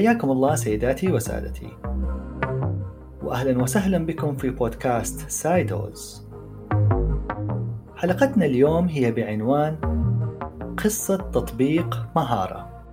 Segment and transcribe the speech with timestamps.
[0.00, 1.68] حياكم الله سيداتي وسادتي.
[3.22, 6.28] واهلا وسهلا بكم في بودكاست سايدوز.
[7.96, 9.76] حلقتنا اليوم هي بعنوان
[10.84, 12.84] قصة تطبيق مهارة.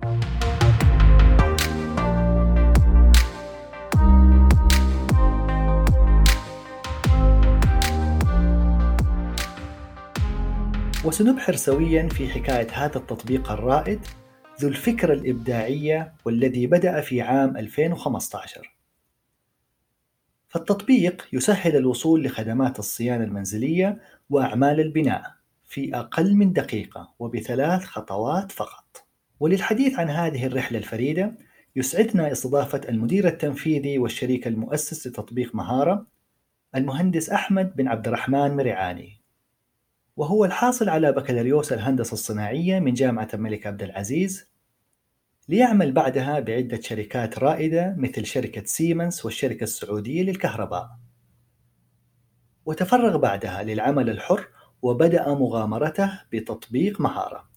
[11.04, 14.00] وسنبحر سويا في حكاية هذا التطبيق الرائد
[14.60, 18.74] ذو الفكرة الإبداعية والذي بدأ في عام 2015
[20.48, 24.00] فالتطبيق يسهل الوصول لخدمات الصيانة المنزلية
[24.30, 25.34] وأعمال البناء
[25.64, 29.06] في أقل من دقيقة وبثلاث خطوات فقط.
[29.40, 31.34] وللحديث عن هذه الرحلة الفريدة
[31.76, 36.06] يسعدنا استضافة المدير التنفيذي والشريك المؤسس لتطبيق مهارة
[36.74, 39.17] المهندس أحمد بن عبد الرحمن مرعاني.
[40.18, 44.46] وهو الحاصل على بكالوريوس الهندسة الصناعية من جامعة الملك عبد العزيز
[45.48, 50.88] ليعمل بعدها بعدة شركات رائدة مثل شركة سيمنز والشركة السعودية للكهرباء.
[52.66, 54.48] وتفرغ بعدها للعمل الحر
[54.82, 57.48] وبدأ مغامرته بتطبيق مهارة.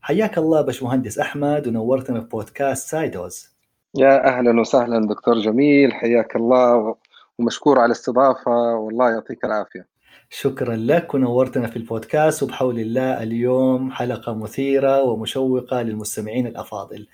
[0.00, 3.48] حياك الله باشمهندس أحمد ونورتنا في بودكاست سايدوز.
[3.98, 6.96] يا أهلا وسهلا دكتور جميل حياك الله
[7.38, 9.97] ومشكور على الاستضافة والله يعطيك العافية.
[10.30, 17.06] شكرا لك ونورتنا في البودكاست وبحول الله اليوم حلقة مثيرة ومشوقة للمستمعين الأفاضل.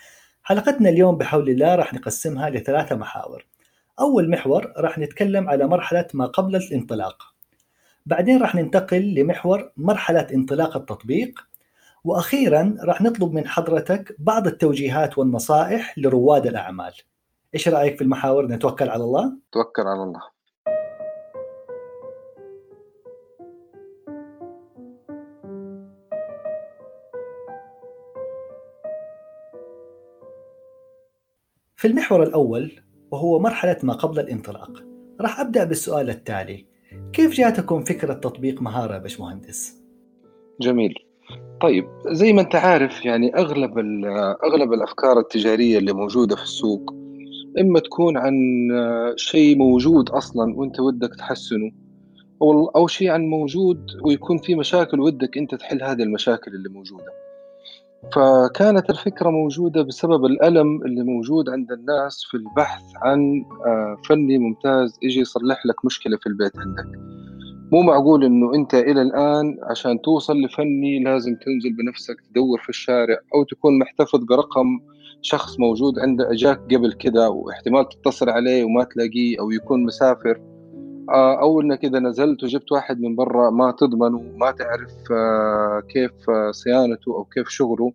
[0.42, 3.46] حلقتنا اليوم بحول الله راح نقسمها لثلاثة محاور.
[4.00, 7.22] أول محور راح نتكلم على مرحلة ما قبل الانطلاق.
[8.06, 11.40] بعدين راح ننتقل لمحور مرحلة انطلاق التطبيق.
[12.04, 16.92] وأخيرا راح نطلب من حضرتك بعض التوجيهات والنصائح لرواد الأعمال.
[17.54, 20.33] إيش رأيك في المحاور؟ نتوكل على الله؟ توكل على الله.
[31.84, 32.72] في المحور الأول
[33.10, 34.84] وهو مرحلة ما قبل الانطلاق
[35.20, 36.66] راح أبدأ بالسؤال التالي.
[37.12, 39.82] كيف جاتكم فكرة تطبيق مهارة باشمهندس؟
[40.60, 40.94] جميل.
[41.60, 43.78] طيب زي ما أنت عارف يعني أغلب
[44.44, 46.94] أغلب الأفكار التجارية اللي موجودة في السوق
[47.60, 48.34] إما تكون عن
[49.16, 51.70] شيء موجود أصلا وأنت ودك تحسنه
[52.42, 57.23] أو أو شيء عن موجود ويكون في مشاكل ودك أنت تحل هذه المشاكل اللي موجودة.
[58.12, 64.98] فكانت الفكرة موجودة بسبب الألم اللي موجود عند الناس في البحث عن آه، فني ممتاز
[65.02, 66.98] يجي يصلح لك مشكلة في البيت عندك.
[67.72, 73.16] مو معقول إنه أنت إلى الآن عشان توصل لفني لازم تنزل بنفسك تدور في الشارع
[73.34, 74.80] أو تكون محتفظ برقم
[75.22, 80.40] شخص موجود عنده أجاك قبل كده واحتمال تتصل عليه وما تلاقيه أو يكون مسافر.
[81.10, 86.12] آه، أو إنك إذا نزلت وجبت واحد من برا ما تضمنه ما تعرف آه، كيف
[86.50, 87.92] صيانته أو كيف شغله.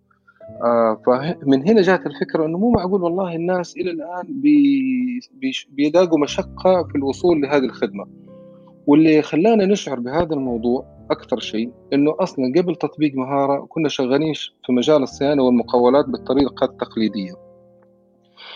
[0.64, 4.42] آه، فمن هنا جات الفكرة إنه مو معقول والله الناس إلى الآن
[5.70, 8.06] بيلاقوا مشقة في الوصول لهذه الخدمة.
[8.88, 14.34] واللي خلانا نشعر بهذا الموضوع أكثر شيء إنه أصلا قبل تطبيق مهارة كنا شغالين
[14.66, 17.49] في مجال الصيانة والمقاولات بالطريقة التقليدية.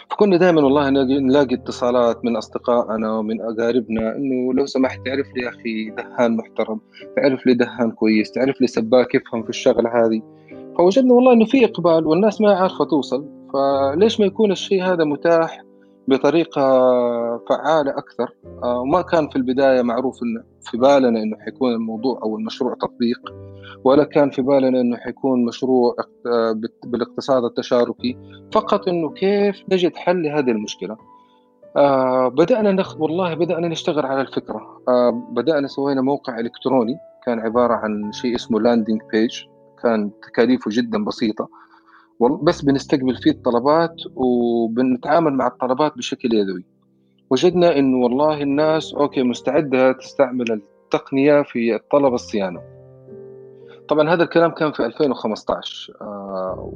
[0.09, 5.49] فكنا دائما والله نلاقي اتصالات من اصدقائنا ومن أقاربنا إنه لو سمحت تعرف لي يا
[5.49, 6.79] أخي دهان محترم
[7.15, 10.21] تعرف لي دهان كويس تعرف لي سباك يفهم في الشغله هذه.
[10.77, 15.63] فوجدنا والله إنه في إقبال والناس ما عارفة توصل فليش ما يكون الشيء هذا متاح
[16.07, 16.61] بطريقة
[17.49, 18.33] فعالة أكثر؟
[18.63, 20.19] آه، وما كان في البداية معروف
[20.61, 23.19] في بالنا إنه حيكون الموضوع أو المشروع تطبيق.
[23.83, 25.95] ولا كان في بالنا إنه حيكون مشروع
[26.85, 28.17] بالاقتصاد التشاركي
[28.53, 30.97] فقط إنه كيف نجد حل لهذه المشكلة.
[31.77, 33.01] آه بدأنا نخ...
[33.01, 34.81] والله بدأنا نشتغل على الفكرة.
[34.87, 39.43] آه بدأنا سوينا موقع إلكتروني كان عبارة عن شيء اسمه landing page
[39.83, 41.49] كان تكاليفه جدا بسيطة.
[42.41, 46.65] بس بنستقبل فيه الطلبات وبنتعامل مع الطلبات بشكل يدوي.
[47.29, 52.61] وجدنا إنه والله الناس okay مستعدة تستعمل التقنية في الطلب الصيانة.
[53.89, 56.71] طبعا هذا الكلام كان في 2015 آه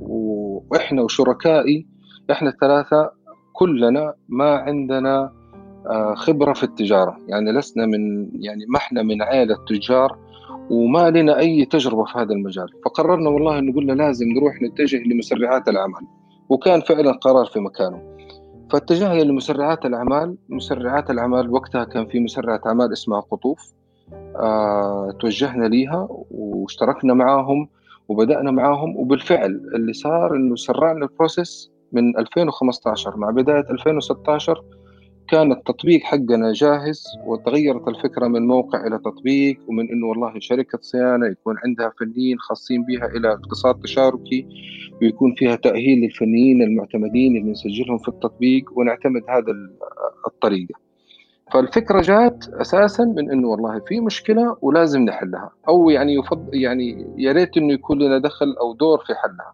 [0.72, 1.88] وإحنا وشركائي
[2.32, 3.12] إحنا الثلاثة
[3.54, 5.34] كلنا ما عندنا
[5.90, 10.18] آه خبرة في التجارة يعني لسنا من يعني ما إحنا من عائله تجار
[10.70, 12.68] وما لنا أي تجربة في هذا المجال.
[12.86, 16.08] فقررنا والله أن قلنا لازم نروح نتجه لمسرعات الأعمال
[16.50, 18.18] وكان فعلا قرار في مكانه.
[18.72, 23.60] فاتجهنا لمسرعات الأعمال مسرعات الأعمال وقتها كان في مسرعة أعمال اسمها قطوف.
[23.60, 23.87] آه،
[25.20, 27.70] توجهنا ليها واشتركنا معاهم
[28.08, 28.98] وبدأنا معاهم.
[28.98, 34.64] وبالفعل اللي صار إنه سرعنا البروسيس من 2015 مع بداية 2016
[35.28, 41.28] كان التطبيق حقنا جاهز وتغيرت الفكرة من موقع إلى تطبيق ومن إنه والله شركة صيانة
[41.28, 44.48] يكون عندها فنيين خاصين بها إلى اقتصاد تشاركي
[45.02, 49.54] ويكون فيها تأهيل للفنيين المعتمدين اللي نسجلهم في التطبيق ونعتمد هذا
[50.28, 50.87] الطريقة.
[51.54, 55.50] فالفكرة جات أساسا من إنه والله في مشكلة ولازم نحلها.
[55.68, 59.54] أو يعني يفضل يعني يا ريت إنه يكون لنا دخل أو دور في حلها.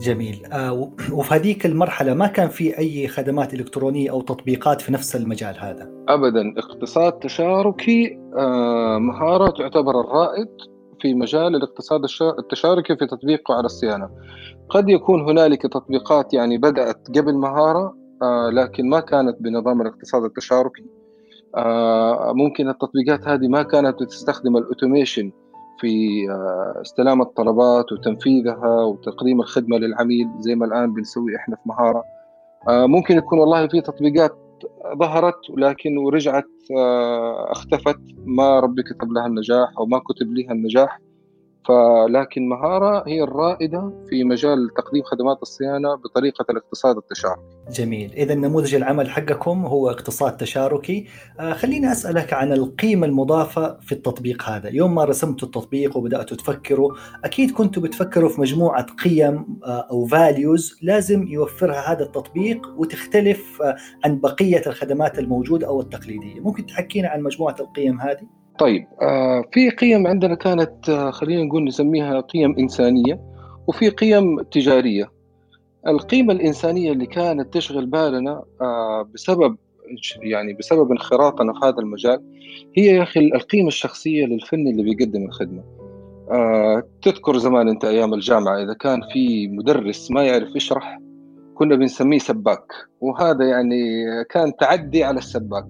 [0.00, 0.46] جميل.
[0.52, 5.54] آه وفي هذيك المرحلة ما كان في أي خدمات إلكترونية أو تطبيقات في نفس المجال
[5.58, 6.54] هذا؟ أبدا.
[6.58, 10.48] اقتصاد تشاركي آه مهارة تعتبر الرائد
[11.00, 12.00] في مجال الاقتصاد
[12.38, 14.10] التشاركي في تطبيقه على الصيانة.
[14.68, 20.97] قد يكون هنالك تطبيقات يعني بدأت قبل مهارة آه لكن ما كانت بنظام الاقتصاد التشاركي.
[22.34, 25.32] ممكن التطبيقات هذه ما كانت بتستخدم الأوتوميشن
[25.80, 32.04] في آه، استلام الطلبات وتنفيذها وتقديم الخدمة للعميل زي ما الآن بنسوي إحنا في مهارة.
[32.68, 34.38] آه، ممكن يكون والله في تطبيقات
[34.98, 36.48] ظهرت ولكن ورجعت
[36.78, 38.00] آه، اختفت.
[38.26, 41.00] ما ربي كتب لها النجاح أو ما كتب لها النجاح.
[41.64, 47.42] فلكن مهارة هي الرائدة في مجال تقديم خدمات الصيانة بطريقة الاقتصاد التشاركي.
[47.70, 48.12] جميل.
[48.12, 51.06] إذا نموذج العمل حقكم هو اقتصاد تشاركي.
[51.40, 54.68] آه خليني أسألك عن القيمة المضافة في التطبيق هذا.
[54.68, 56.92] يوم ما رسمتوا التطبيق وبدأتوا تفكروا
[57.24, 63.76] أكيد كنتوا بتفكروا في مجموعة قيم آه أو فاليوز لازم يوفرها هذا التطبيق وتختلف آه
[64.04, 66.40] عن بقية الخدمات الموجودة أو التقليدية.
[66.40, 71.64] ممكن تحكينا عن مجموعة القيم هذه؟ طيب آه في قيم عندنا كانت آه خلينا نقول
[71.64, 73.20] نسميها قيم إنسانية
[73.66, 75.10] وفي قيم تجارية.
[75.86, 79.56] القيمة الإنسانية اللي كانت تشغل بالنا آه بسبب
[80.22, 82.22] يعني بسبب انخراطنا في هذا المجال
[82.76, 85.62] هي يا أخي القيمة الشخصية للفني اللي بيقدم الخدمة.
[87.02, 91.00] تذكر زمان أنت أيام الجامعة إذا كان في مدرس ما يعرف يشرح
[91.54, 93.80] كنا بنسميه سباك وهذا يعني
[94.30, 95.64] كان تعدي على السباك.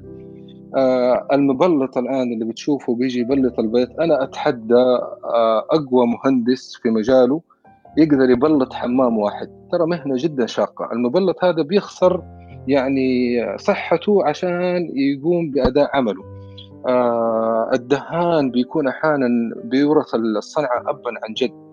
[1.33, 3.91] المبلط الآن اللي بتشوفه بيجي يبلط البيت.
[4.01, 7.41] أنا أتحدى آه أقوى مهندس في مجاله
[7.97, 9.49] يقدر يبلط حمام واحد.
[9.73, 10.93] ترى مهنة جدا شاقة.
[10.93, 12.23] المبلط هذا بيخسر
[12.67, 16.23] يعني صحته عشان يقوم بأداء عمله.
[16.87, 19.29] آه الدهان بيكون أحيانا
[19.65, 21.69] بيورث الصنعة ابا عن جد.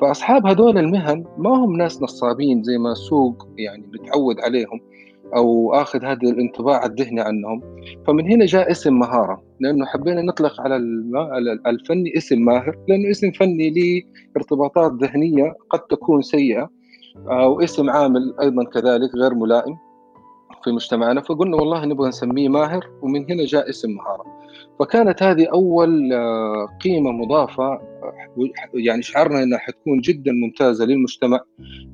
[0.00, 4.80] فأصحاب هذول المهن ما هم ناس نصابين زي ما السوق يعني متعود عليهم.
[5.36, 7.62] أو آخذ هذا الانطباع الذهني عنهم.
[8.06, 10.76] فمن هنا جاء اسم مهارة لأنه حبينا نطلق على
[11.66, 14.02] الفني اسم ماهر لأنه اسم فني له
[14.36, 16.70] ارتباطات ذهنية قد تكون سيئة
[17.16, 19.85] أو اسم عامل أيضا كذلك غير ملائم.
[20.66, 24.24] في مجتمعنا فقلنا والله نبغى نسميه ماهر ومن هنا جاء اسم مهارة.
[24.80, 27.80] فكانت هذه أول آه، قيمة مضافة
[28.74, 31.40] يعني شعرنا إنها حتكون جدا ممتازة للمجتمع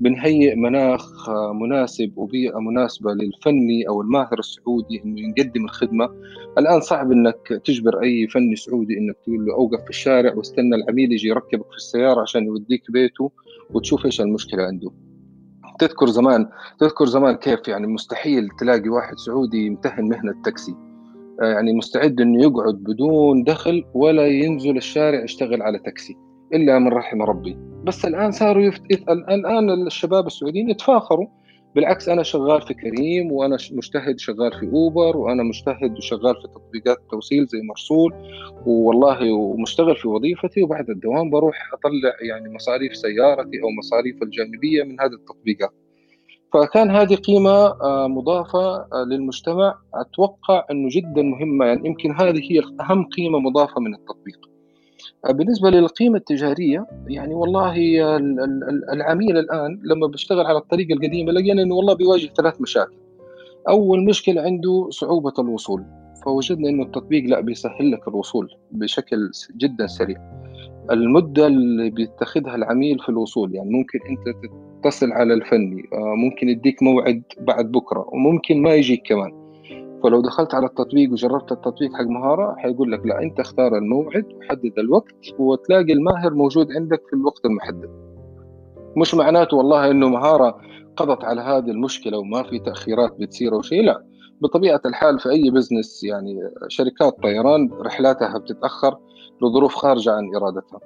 [0.01, 6.11] بنهيئ مناخ آه، مناسب وبيئة مناسبة للفني أو الماهر السعودي إنه يقدم الخدمة.
[6.59, 11.13] الآن صعب إنك تجبر أي فني سعودي إنك تقول له أوقف في الشارع واستنى العميل
[11.13, 13.31] يجي يركبك في السيارة عشان يوديك بيته
[13.75, 14.91] وتشوف إيش المشكلة عنده.
[15.79, 16.49] تذكر زمان
[16.79, 20.75] تذكر زمان كيف يعني مستحيل تلاقي واحد سعودي يمتهن مهنة تاكسي
[21.43, 26.17] آه، يعني مستعد إنه يقعد بدون دخل ولا ينزل الشارع يشتغل على تاكسي
[26.55, 27.57] إلا من رحم ربي.
[27.85, 28.83] بس الآن صاروا يفت...
[29.11, 31.27] الآن الشباب السعوديين يتفاخروا
[31.75, 36.99] بالعكس أنا شغال في كريم وأنا مجتهد شغال في أوبر وأنا مجتهد وشغال في تطبيقات
[36.99, 38.15] التوصيل زي مرسول
[38.67, 45.00] والله ومشتغل في وظيفتي وبعد الدوام بروح أطلع يعني مصاريف سيارتي أو مصاريف الجانبية من
[45.00, 45.71] هذه التطبيقات.
[46.52, 49.75] فكان هذه قيمة آه، مضافة آه، للمجتمع.
[49.95, 54.51] أتوقع أنه جدا مهمة يعني يمكن هذه هي أهم قيمة مضافة من التطبيق.
[55.30, 57.75] بالنسبة للقيمة التجارية يعني والله
[58.92, 62.97] العميل الآن لما بيشتغل على الطريقة القديمة لقينا أنه والله بيواجه ثلاث مشاكل.
[63.68, 65.85] أول مشكلة عنده صعوبة الوصول
[66.25, 70.16] فوجدنا أنه التطبيق لا بيسهل لك الوصول بشكل جدا سريع.
[70.90, 74.37] المدة اللي بيتخذها العميل في الوصول يعني ممكن أنت
[74.82, 79.41] تتصل على الفني آه، ممكن يديك موعد بعد بكرة وممكن ما يجيك كمان.
[80.02, 84.78] فلو دخلت على التطبيق وجربت التطبيق حق مهارة حيقول لك لا أنت اختار الموعد وحدد
[84.78, 87.90] الوقت وتلاقي الماهر موجود عندك في الوقت المحدد.
[88.97, 90.61] مش معناته والله أنه مهارة
[90.97, 94.04] قضت على هذه المشكلة وما في تأخيرات بتصير أو شيء لا.
[94.40, 98.99] بطبيعة الحال في أي بزنس يعني شركات طيران رحلاتها بتتأخر
[99.42, 100.80] لظروف خارجة عن إرادتها.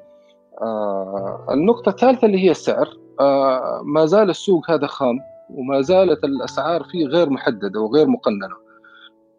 [0.63, 2.89] آه النقطة الثالثة اللي هي السعر.
[3.21, 5.19] آه ما زال السوق هذا خام
[5.51, 8.66] وما زالت الأسعار فيه غير محددة وغير مقننة.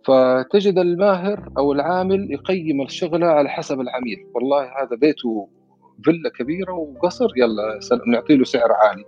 [0.08, 4.26] فتجد الماهر أو العامل يقيم الشغلة على حسب العميل.
[4.36, 5.48] والله هذا بيته
[6.04, 9.04] فيلا كبيرة وقصر يلا نعطي له سعر عالي.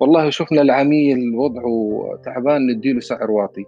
[0.00, 3.64] والله شفنا العميل وضعه تعبان نديله سعر واطي.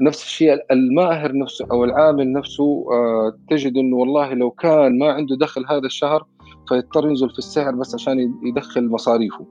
[0.00, 5.36] نفس الشيء الماهر نفسه أو العامل نفسه آه، تجد إنه والله لو كان ما عنده
[5.36, 6.26] دخل هذا الشهر
[6.68, 9.46] فيضطر ينزل في السعر بس عشان يدخل مصاريفه.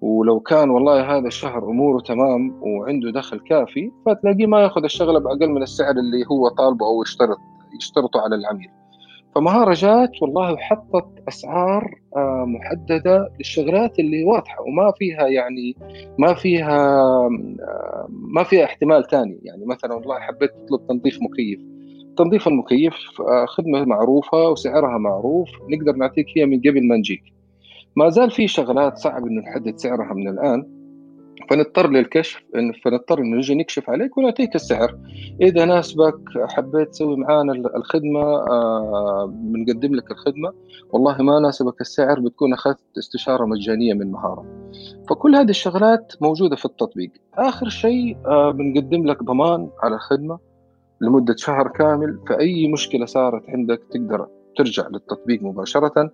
[0.00, 5.48] ولو كان والله هذا الشهر أموره تمام وعنده دخل كافي فتلاقيه ما يأخذ الشغلة بأقل
[5.48, 7.38] من السعر اللي هو طالبه أو يشترط
[7.80, 8.70] يشترطه على العميل.
[9.34, 15.76] فمهارة جات والله وحطت أسعار آه، محددة للشغلات اللي واضحة وما فيها يعني
[16.18, 21.60] ما فيها آه، ما فيها احتمال ثاني يعني مثلا والله حبيت تطلب تنظيف مكيف.
[22.16, 27.35] تنظيف المكيف آه، خدمة معروفة وسعرها معروف نقدر نعطيك إياها من قبل ما نجيك.
[27.96, 30.76] ما زال في شغلات صعب إنه نحدد سعرها من الآن.
[31.50, 32.42] فنضطر للكشف
[32.84, 34.98] فنضطر إنه نجي نكشف عليك ونعطيك السعر.
[35.42, 40.52] إذا ناسبك حبيت تسوي معانا الخدمة آه، بنقدم لك الخدمة.
[40.90, 44.70] والله ما ناسبك السعر بتكون أخذت استشارة مجانية من مهارة.
[45.08, 47.10] فكل هذه الشغلات موجودة في التطبيق.
[47.34, 50.38] آخر شيء آه، بنقدم لك ضمان على الخدمة
[51.00, 52.18] لمدة شهر كامل.
[52.28, 54.26] فأي مشكلة صارت عندك تقدر
[54.56, 56.10] ترجع للتطبيق مباشرة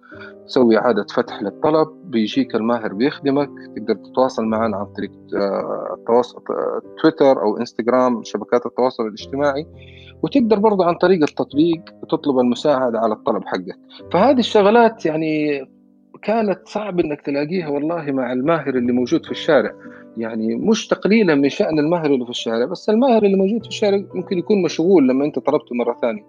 [0.46, 6.42] تسوي إعادة فتح للطلب بيجيك الماهر بيخدمك تقدر تتواصل معنا عن طريق آه، التواصل
[7.02, 9.66] تويتر أو إنستغرام شبكات التواصل الاجتماعي
[10.22, 13.78] وتقدر برضه عن طريق التطبيق تطلب المساعدة على الطلب حقك.
[14.12, 15.64] فهذه الشغلات يعني
[16.22, 19.72] كانت صعب إنك تلاقيها والله مع الماهر اللي موجود في الشارع.
[20.16, 24.04] يعني مش تقليلا من شأن الماهر اللي في الشارع بس الماهر اللي موجود في الشارع
[24.14, 26.22] ممكن يكون مشغول لما أنت طلبته مرة ثانية.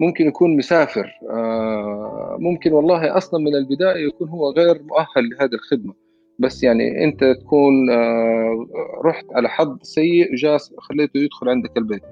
[0.00, 1.10] ممكن يكون مسافر.
[1.30, 5.94] آه، ممكن والله أصلا من البداية يكون هو غير مؤهل لهذه الخدمة.
[6.38, 8.66] بس يعني أنت تكون آه،
[9.04, 12.02] رحت على حظ سيء جاء خليته يدخل عندك البيت.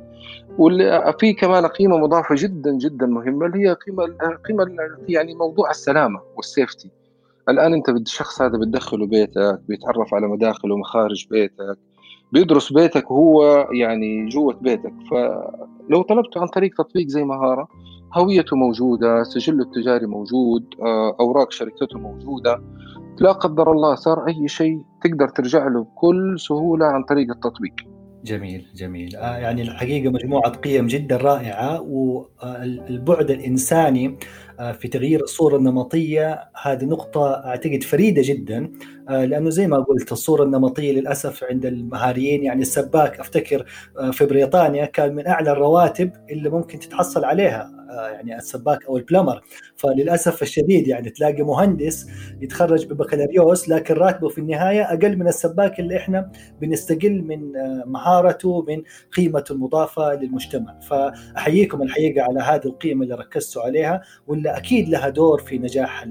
[0.58, 4.04] واللي في كمان قيمة مضافة جدا جدا مهمة اللي هي قيمة
[4.48, 4.66] قيمة
[5.08, 6.90] يعني موضوع السلامة والسيفتي
[7.48, 11.78] الآن أنت الشخص هذا بتدخله بيتك بيتعرف على مداخل ومخارج بيتك.
[12.32, 14.92] بيدرس بيتك وهو يعني جوة بيتك.
[15.10, 17.68] فلو طلبته عن طريق تطبيق زي مهارة
[18.14, 22.62] هويته موجودة سجله التجاري موجود آه، أوراق شركته موجودة
[23.20, 27.72] لا قدر الله صار أي شيء تقدر ترجع له بكل سهولة عن طريق التطبيق.
[28.24, 29.16] جميل جميل.
[29.16, 34.18] آه يعني الحقيقة مجموعة قيم جدا رائعة والبعد الإنساني
[34.80, 36.48] في تغيير الصورة النمطية.
[36.62, 38.72] هذه نقطة أعتقد فريدة جدا
[39.08, 43.66] آه لأنه زي ما قلت الصورة النمطية للأسف عند المهاريين يعني السباك أفتكر
[43.98, 48.96] آه، في بريطانيا كان من أعلى الرواتب اللي ممكن تتحصل عليها آه، يعني السباك أو
[48.96, 49.40] ال plumber.
[49.76, 52.06] فللأسف الشديد يعني تلاقي مهندس
[52.40, 58.62] يتخرج ببكالوريوس لكن راتبه في النهاية أقل من السباك اللي إحنا بنستقل من آه، مهارته
[58.68, 58.82] من
[59.16, 60.80] قيمته المضافة للمجتمع.
[60.80, 66.06] فأحييكم الحقيقة على هذه القيمة اللي ركزتوا عليها واللي أكيد لها دور في نجاح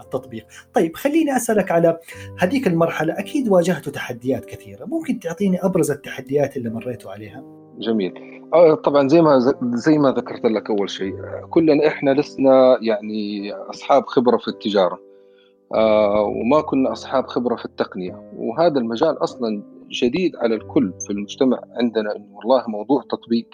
[0.00, 0.46] التطبيق.
[0.74, 1.98] طيب خليني أسألك على
[2.38, 3.18] هذيك المرحلة.
[3.18, 4.84] أكيد واجهتوا تحديات كثيرة.
[4.84, 7.44] ممكن تعطيني أبرز التحديات اللي مريتوا عليها؟
[7.78, 8.40] جميل.
[8.54, 11.14] آه، طبعا زي ما زي ما ذكرت لك أول شيء
[11.50, 15.00] كلنا إحنا لسنا يعني أصحاب خبرة في التجارة.
[15.74, 18.32] آه، وما كنا أصحاب خبرة في التقنية.
[18.36, 23.46] وهذا المجال أصلا جديد على الكل في المجتمع عندنا انه والله موضوع تطبيق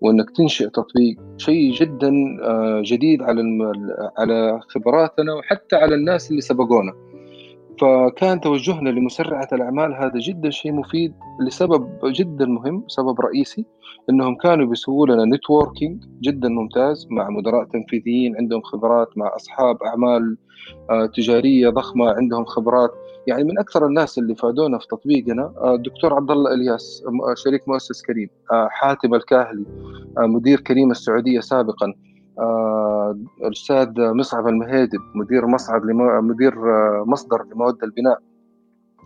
[0.00, 2.12] وإنك تنشئ تطبيق شيء جدا
[2.42, 3.42] آه، جديد على
[4.18, 6.92] على خبراتنا وحتى على الناس اللي سبقونا.
[7.80, 13.66] فكان توجهنا لمسرعة الأعمال هذا جدا شيء مفيد لسبب جدا مهم سبب رئيسي
[14.10, 20.36] إنهم كانوا بيسووا لنا نتوركينج جدا ممتاز مع مدراء تنفيذيين عندهم خبرات مع أصحاب أعمال
[20.90, 22.90] آه، تجارية ضخمة عندهم خبرات.
[23.28, 27.68] يعني من أكثر الناس اللي فادونا في تطبيقنا آه، الدكتور عبد الله الياس آه، شريك
[27.68, 29.64] مؤسس كريم حاتم الكاهلي
[30.18, 31.94] مدير كريم السعودية سابقا
[33.44, 35.82] الأستاذ مصعب المهيدب مدير مصعد
[36.22, 36.54] مدير
[37.04, 38.18] مصدر لمواد البناء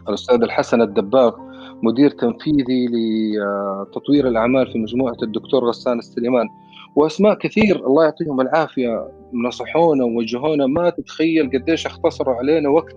[0.08, 1.36] الأستاذ الحسن الدباغ
[1.82, 6.48] مدير تنفيذي لتطوير الأعمال في مجموعة الدكتور غسان السليمان.
[6.96, 12.96] وأسماء كثير الله يعطيهم العافية نصحونا ووجهونا ما تتخيل قديش اختصروا علينا وقت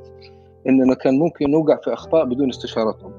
[0.68, 3.12] اننا كان ممكن نوقع في أخطاء بدون استشارتهم.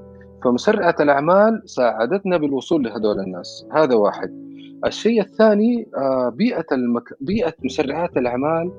[0.43, 3.65] فمسرعة الأعمال ساعدتنا بالوصول لهذول الناس.
[3.71, 4.47] هذا واحد.
[4.85, 7.13] الشيء الثاني آه، بيئة المك...
[7.21, 8.71] بيئة مسرعات الأعمال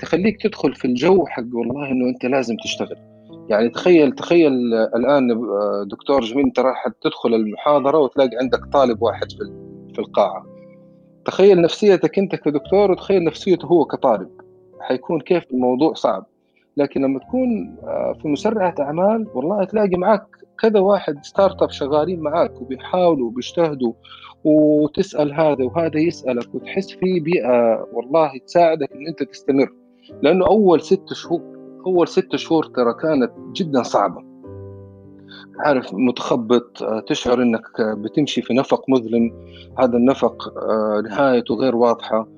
[0.00, 2.96] تخليك تدخل في الجو حق والله إنه أنت لازم تشتغل.
[3.48, 5.28] يعني تخيل تخيل الآن
[5.88, 9.38] دكتور جميل أنت راح تدخل المحاضرة وتلاقي عندك طالب واحد في
[9.94, 10.46] في القاعة.
[11.24, 14.28] تخيل نفسيتك أنت كدكتور وتخيل نفسيته هو كطالب.
[14.80, 16.26] حيكون كيف الموضوع صعب.
[16.76, 20.26] لكن لما تكون آه، في مسرعة أعمال والله تلاقي معك
[20.58, 23.92] كذا واحد startup شغالين معاك وبيحاولوا وبيجتهدوا
[24.44, 29.72] وتسأل هذا وهذا يسألك وتحس في بيئة والله تساعدك إن أنت تستمر.
[30.22, 31.40] لأنه أول ست شهور
[31.86, 34.22] أول ست شهور ترى كانت جدا صعبة.
[35.58, 39.32] عارف متخبط آه، تشعر إنك بتمشي في نفق مظلم.
[39.78, 42.35] هذا النفق آه، نهايته غير واضحة.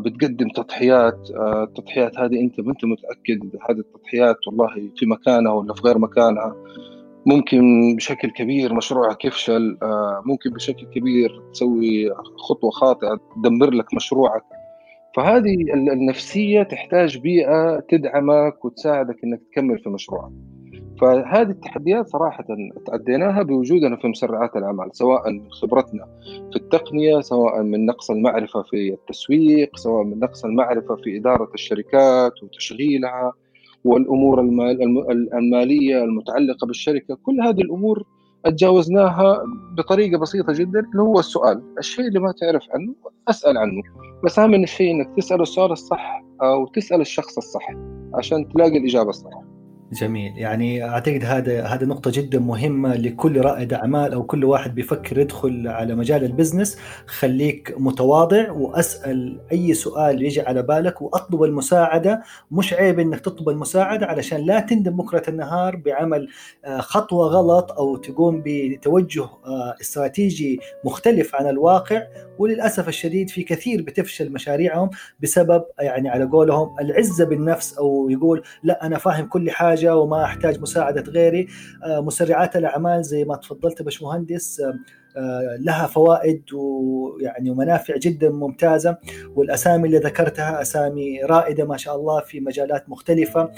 [0.00, 5.82] بتقدم تضحيات التضحيات هذه أنت ما أنت متأكد هذه التضحيات والله في مكانها ولا في
[5.82, 6.54] غير مكانها.
[7.26, 9.78] ممكن بشكل كبير مشروعك يفشل
[10.24, 12.10] ممكن بشكل كبير تسوي
[12.48, 14.42] خطوة خاطئة تدمر لك مشروعك.
[15.16, 20.32] فهذه النفسية تحتاج بيئة تدعمك وتساعدك إنك تكمل في مشروعك.
[21.00, 22.44] فهذه التحديات صراحة
[22.86, 26.06] تعديناها بوجودنا في مسرعات الأعمال سواء من خبرتنا
[26.52, 32.42] في التقنية سواء من نقص المعرفة في التسويق سواء من نقص المعرفة في إدارة الشركات
[32.42, 33.32] وتشغيلها
[33.84, 34.40] والأمور
[35.34, 37.18] المالية المتعلقة بالشركة.
[37.22, 38.04] كل هذه الأمور
[38.44, 39.42] تجاوزناها
[39.78, 42.94] بطريقة بسيطة جدا اللي هو السؤال الشيء اللي ما تعرف عنه
[43.28, 43.82] أسأل عنه.
[44.24, 47.68] بس من الشيء أنك تسأل السؤال الصح أو تسأل الشخص الصح
[48.14, 49.49] عشان تلاقي الإجابة الصح
[49.92, 50.38] جميل.
[50.38, 55.68] يعني أعتقد هذا هذا نقطة جدا مهمة لكل رائد أعمال أو كل واحد بيفكر يدخل
[55.68, 56.78] على مجال البزنس.
[57.06, 62.22] خليك متواضع وأسأل أي سؤال يجي على بالك وأطلب المساعدة.
[62.50, 66.28] مش عيب إنك تطلب المساعدة علشان لا تندم بكرة النهار بعمل
[66.64, 72.02] آه، خطوة غلط أو تقوم بتوجه آه، استراتيجي مختلف عن الواقع.
[72.40, 74.90] وللأسف الشديد في كثير بتفشل مشاريعهم
[75.22, 80.60] بسبب يعني على قولهم العزة بالنفس أو يقول لا أنا فاهم كل حاجة وما أحتاج
[80.60, 81.48] مساعدة غيري.
[81.84, 84.74] آه، مسرعات الأعمال زي ما تفضلت باشمهندس آه،
[85.16, 88.96] آه، لها فوائد ويعني ومنافع جدا ممتازة.
[89.34, 93.50] والأسامي اللي ذكرتها أسامي رائدة ما شاء الله في مجالات مختلفة.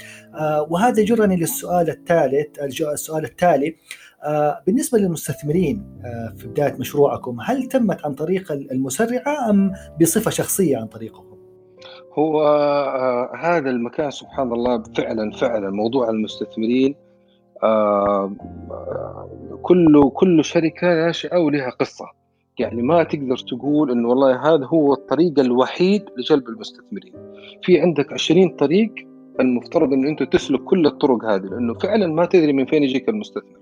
[0.71, 3.77] وهذا جرني للسؤال الثالث السؤال التالي.
[4.67, 6.01] بالنسبة للمستثمرين
[6.37, 11.33] في بداية مشروعكم هل تمت عن طريق المسرعة أم بصفة شخصية عن طريقهم؟
[12.19, 16.95] هو آه هذا المكان سبحان الله فعلا فعلا موضوع المستثمرين
[17.63, 18.33] آه
[19.63, 22.05] كل كل شركة ناشئة ولها قصة.
[22.59, 27.15] يعني ما تقدر تقول إنه والله هذا هو الطريق الوحيد لجلب المستثمرين.
[27.63, 28.93] في عندك 20 طريق
[29.41, 33.62] المفترض إنه أنت تسلك كل الطرق هذه لأنه فعلا ما تدري من فين يجيك المستثمر.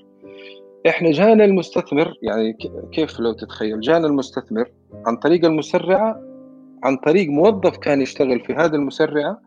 [0.89, 2.57] إحنا جانا المستثمر يعني
[2.93, 4.71] كيف لو تتخيل؟ جانا المستثمر
[5.07, 6.21] عن طريق المسرعة
[6.85, 9.41] عن طريق موظف كان يشتغل في هذه المسرعة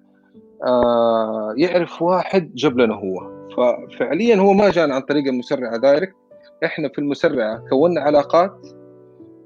[0.66, 3.34] آه يعرف واحد جاب لنا هو.
[3.58, 6.16] ففعليا هو ما جانا عن طريق المسرعة دايركت.
[6.66, 8.68] إحنا في المسرعة كونا علاقات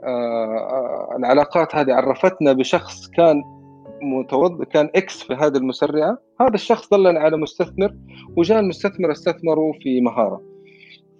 [0.04, 3.44] آه, العلاقات هذه عرفتنا بشخص كان
[4.02, 6.18] متوظف كان إكس في هذه المسرعة.
[6.42, 7.94] هذا الشخص دلنا على مستثمر
[8.38, 10.57] وجاء المستثمر استثمروا في مهارة.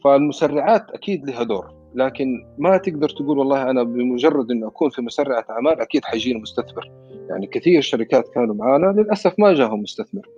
[0.04, 5.46] فالمسرعات أكيد لها دور لكن ما تقدر تقول والله أنا بمجرد انه أكون في مسرعة
[5.50, 6.92] أعمال أكيد حيجيني مستثمر.
[7.30, 10.30] يعني كثير شركات كانوا معانا للأسف ما جاهم مستثمر.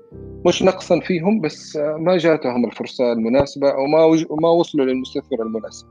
[0.45, 5.87] مش نقصا فيهم بس ما جاتهم الفرصة المناسبة أو ما ما وصلوا للمستثمر المناسب.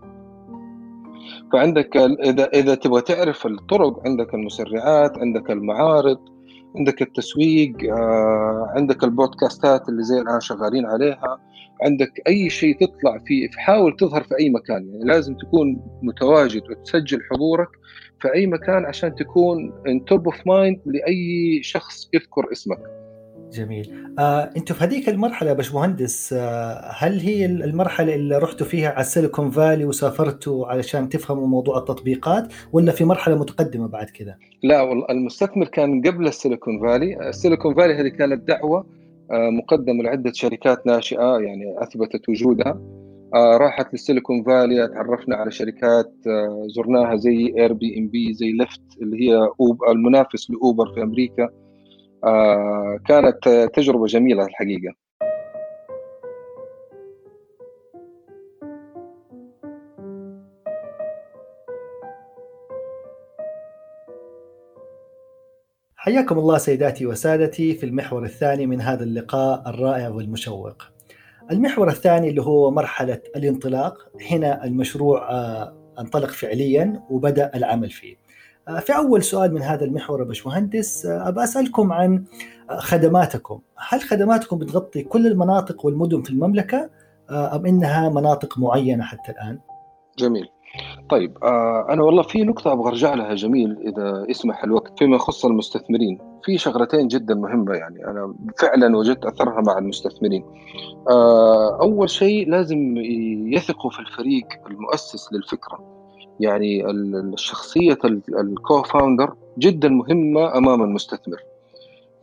[1.53, 6.19] فعندك إذا إذا تبغى تعرف الطرق عندك المسرعات عندك المعارض
[6.77, 11.39] عندك التسويق آه، عندك البودكاستات اللي زي الآن شغالين عليها.
[11.83, 17.21] عندك أي شيء تطلع فيه حاول تظهر في أي مكان يعني لازم تكون متواجد وتسجل
[17.31, 17.69] حضورك
[18.21, 22.79] في أي مكان عشان تكون on top of mind لأي شخص يذكر اسمك.
[23.53, 24.15] جميل.
[24.19, 29.51] آه، أنتم في هذيك المرحلة باشمهندس آه، هل هي المرحلة اللي رحتوا فيها على السيليكون
[29.51, 35.67] فالي وسافرتوا علشان تفهموا موضوع التطبيقات ولا في مرحلة متقدمة بعد كذا لا والله المستثمر
[35.67, 38.98] كان قبل السيليكون فالي السيليكون فالي هذه كانت دعوة
[39.33, 42.81] آه، مقدمه لعدة شركات ناشئة يعني أثبتت وجودها.
[43.35, 49.37] آه، راحت للسيليكون فالي تعرفنا على شركات آه، زرناها زي Airbnb زي Lyft اللي هي
[49.61, 51.49] أوب المنافس لأوبر في أمريكا.
[53.07, 54.95] كانت تجربة جميلة الحقيقة.
[66.09, 70.83] حياكم الله سيداتي وسادتي في المحور الثاني من هذا اللقاء الرائع والمشوق.
[71.51, 73.95] المحور الثاني اللي هو مرحلة الانطلاق،
[74.31, 78.17] هنا المشروع آه، انطلق فعليا وبدأ العمل فيه.
[78.69, 82.25] آه، في أول سؤال من هذا المحور باشمهندس آه، أبى أسألكم عن
[82.71, 86.91] خدماتكم، هل خدماتكم بتغطي كل المناطق والمدن في المملكة
[87.31, 89.59] أم إنها مناطق معينة حتى الآن؟
[90.19, 90.49] جميل.
[91.11, 95.45] طيب آه أنا والله في نقطة أبغى أرجع لها جميل إذا يسمح الوقت فيما يخص
[95.45, 96.19] المستثمرين.
[96.45, 100.45] في شغلتين جدا مهمة يعني أنا فعلا وجدت أثرها مع المستثمرين.
[101.11, 102.97] آه أول شيء لازم
[103.53, 105.79] يثقوا في الفريق المؤسس للفكرة.
[106.41, 111.43] يعني الشخصية الكو فاوندر جدا مهمة أمام المستثمر.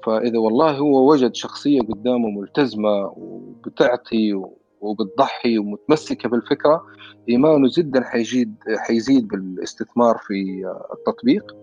[0.03, 4.41] فإذا والله هو وجد شخصية قدامه ملتزمة وبتعطي
[4.81, 6.83] وبتضحي ومتمسكة بالفكرة
[7.29, 11.55] إيمانه جدا حيزيد حيزيد بالاستثمار في التطبيق.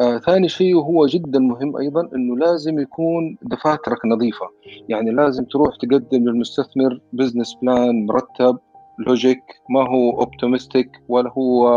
[0.00, 4.46] آه ثاني شيء وهو جدا مهم أيضا إنه لازم يكون دفاترك نظيفة.
[4.88, 8.58] يعني لازم تروح تقدم للمستثمر business plan مرتب
[8.98, 11.68] logic ما هو optimistic ولا هو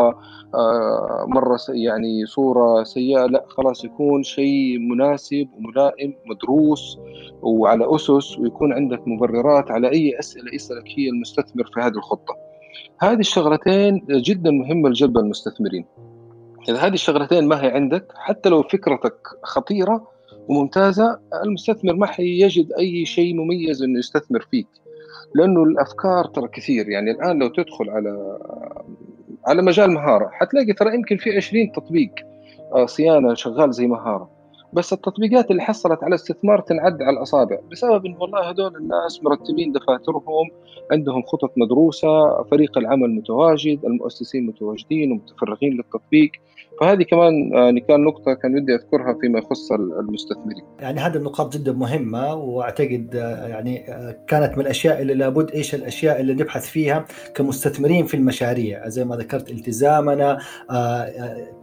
[0.56, 6.98] آه مرة يعني صورة سيئة لا خلاص يكون شيء مناسب وملائم مدروس
[7.42, 12.36] وعلى أسس ويكون عندك مبررات على أي أسئلة يسألك هي المستثمر في هذه الخطة.
[13.02, 15.86] هذه الشغلتين جدا مهمة لجلب المستثمرين.
[16.70, 20.08] إذا هذه الشغلتين ما هي عندك حتى لو فكرتك خطيرة
[20.50, 24.68] وممتازة المستثمر ما حيجد أي شيء مميز إنه يستثمر فيك.
[25.36, 26.90] لأنه الأفكار ترى كثير.
[26.90, 28.38] يعني الآن لو تدخل على
[29.48, 32.12] على مجال مهارة حتلاقي ترى يمكن في 20 تطبيق
[32.76, 34.30] آه، صيانة شغال زي مهارة.
[34.74, 37.60] بس التطبيقات اللي حصلت على استثمار تنعد على الأصابع.
[37.72, 40.50] بسبب انه والله هذول الناس مرتبين دفاترهم
[40.92, 46.32] عندهم خطط مدروسة فريق العمل متواجد المؤسسين متواجدين ومتفرغين للتطبيق.
[46.80, 50.64] فهذه كمان يعني كان نقطة كان ودي أذكرها فيما يخص المستثمرين.
[50.80, 53.86] يعني هذه النقاط جدا مهمة وأعتقد آه، يعني
[54.28, 58.90] كانت من الأشياء اللي لابد إيش الأشياء اللي نبحث فيها كمستثمرين في المشاريع.
[58.90, 60.40] زي ما ذكرت التزامنا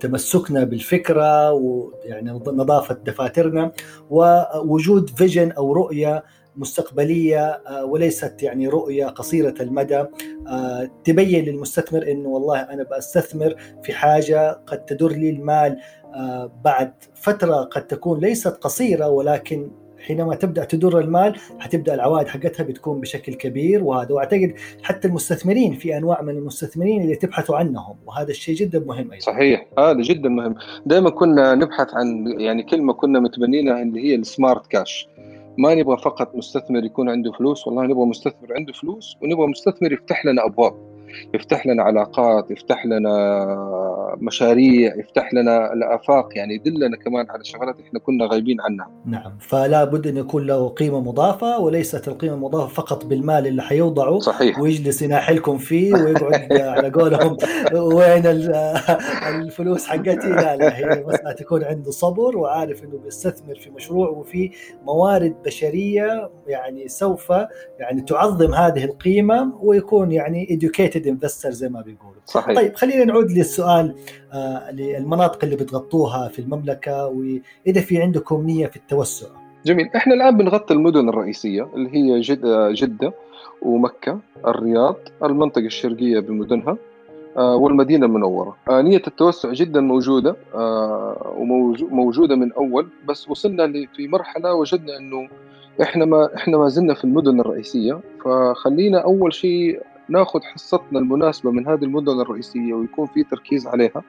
[0.01, 3.73] تمسكنا بالفكرة ويعني نظافة دفاترنا
[4.11, 6.25] ووجود فيجن أو رؤية
[6.57, 10.05] مستقبلية آه، وليست يعني رؤية قصيرة المدى.
[10.49, 15.79] آه، تبين للمستثمر إنه والله أنا بستثمر في حاجة قد تدر لي المال
[16.15, 22.65] آه، بعد فترة قد تكون ليست قصيرة ولكن حينما تبدأ تدر المال حتبدأ العوائد حقتها
[22.65, 23.85] بتكون بشكل كبير.
[23.85, 27.97] وهذا وأعتقد حتى المستثمرين في أنواع من المستثمرين اللي تبحثوا عنهم.
[28.07, 29.25] وهذا الشيء جدا مهم أيضا.
[29.25, 29.67] صحيح.
[29.79, 30.55] هذا جدا مهم.
[30.87, 35.09] دائما كنا نبحث عن يعني كلمة كنا متبنينها اللي هي السمارت كاش.
[35.59, 40.27] ما نبغى فقط مستثمر يكون عنده فلوس والله نبغى مستثمر عنده فلوس ونبغى مستثمر يفتح
[40.27, 40.86] لنا أبواب.
[41.35, 43.17] يفتح لنا علاقات يفتح لنا
[44.21, 48.91] مشاريع يفتح لنا الآفاق يعني يدلنا كمان على شغلات إحنا كنا غايبين عنها.
[49.07, 49.39] نعم.
[49.41, 54.61] فلا بد أن يكون له قيمة مضافة وليست القيمة المضافه فقط بالمال اللي حيوضعه صحيح.
[54.61, 57.37] ويجلس يناحلكم فيه ويقعد على قولهم
[57.73, 64.09] وين الفلوس حقتي؟ لا لا هي مساله تكون عنده صبر وعارف إنه بيستثمر في مشروع
[64.09, 64.51] وفي
[64.83, 67.33] موارد بشرية يعني سوف
[67.79, 70.11] يعني تعظم هذه القيمة ويكون
[70.47, 72.21] educated educated انفستر زي ما بيقولوا.
[72.25, 72.57] صحيح.
[72.57, 73.95] طيب خلينا نعود للسؤال
[74.33, 79.27] آه للمناطق اللي بتغطوها في المملكة وإذا في عندكم نية في التوسع.
[79.65, 79.91] جميل.
[79.97, 83.13] إحنا الآن بنغطي المدن الرئيسية اللي هي جد جدة
[83.63, 86.77] ومكة الرياض المنطقة الشرقية بمدنها
[87.37, 88.57] آه والمدينة المنورة.
[88.71, 91.35] آه نية التوسع جدا موجودة آه
[91.91, 95.29] وموجودة من أول بس وصلنا في مرحلة وجدنا أنه
[95.83, 98.01] إحنا ما إحنا ما زلنا في المدن الرئيسية.
[98.25, 104.03] فخلينا أول شيء ناخذ حصتنا المناسبة من هذه المدن الرئيسية ويكون في تركيز عليها.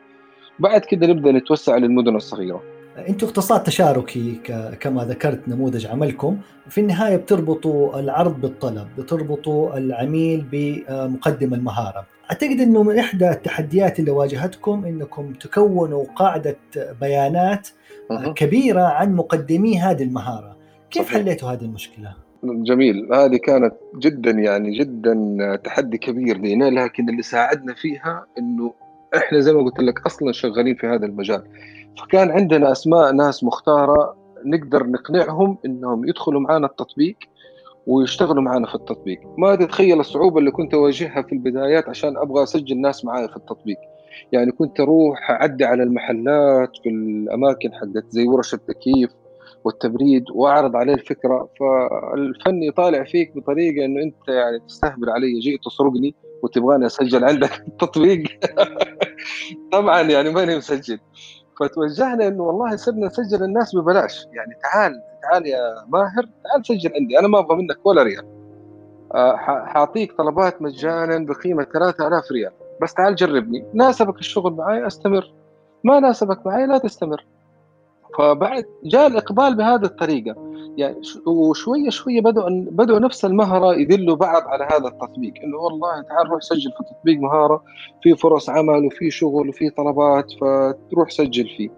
[0.60, 2.64] بعد كده نبدأ نتوسع للمدن الصغيرة.
[3.10, 4.36] أنتم اقتصاد تشاركي
[4.80, 6.38] كما ذكرت نموذج عملكم.
[6.70, 12.06] في النهاية بتربطوا العرض بالطلب بتربطوا العميل بمقدم المهارة.
[12.32, 16.58] أعتقد إنه من إحدى التحديات اللي واجهتكم إنكم تكونوا قاعدة
[17.02, 17.68] بيانات
[18.36, 20.58] كبيرة عن مقدمي هذه المهارة.
[20.92, 23.14] كيف حليتوا هذه المشكلة؟ جميل.
[23.14, 28.74] هذه كانت جدا يعني جدا تحدي كبير لنا لكن اللي ساعدنا فيها إنه
[29.18, 31.44] إحنا زي ما قلت لك أصلا شغالين في هذا المجال.
[32.02, 37.16] فكان عندنا أسماء ناس مختارة نقدر نقنعهم إنهم يدخلوا معنا التطبيق
[37.88, 39.20] ويشتغلوا معنا في التطبيق.
[39.38, 43.78] ما تتخيل الصعوبة اللي كنت أواجهها في البدايات عشان أبغى أسجل ناس معايا في التطبيق.
[44.32, 49.12] يعني كنت أروح أعدي على المحلات في الأماكن حقت زي ورش التكييف
[49.64, 56.16] والتبريد وأعرض عليه الفكرة فالفن يطالع فيك بطريقة إنه أنت يعني تستهبل علي جيت تسرقني
[56.44, 58.24] وتبغاني أسجل عندك التطبيق.
[59.72, 61.00] طبعا يعني ماني مسجل.
[61.60, 64.26] فتوجهنا إنه والله صرنا نسجل الناس ببلاش.
[64.34, 67.20] يعني تعال تعال يا ماهر تعال سجل عندي.
[67.20, 68.26] أنا ما أبغى منك ولا ريال.
[69.16, 72.52] آه، حاعطيك طلبات مجانا بقيمة 3000 ريال.
[72.82, 73.66] بس تعال جربني.
[73.74, 75.34] ناسبك الشغل معي أستمر.
[75.84, 77.26] ما ناسبك معي لا تستمر.
[78.18, 80.36] فبعد جاء الإقبال بهذه الطريقة.
[80.78, 80.96] يعني
[81.28, 85.34] وشوية شوية بدأوا بدأوا نفس المهره يدلوا بعض على هذا التطبيق.
[85.44, 87.64] إنه والله تعال روح سجل في تطبيق مهارة
[88.04, 91.70] في فرص عمل وفي شغل وفي طلبات فتروح سجل فيه.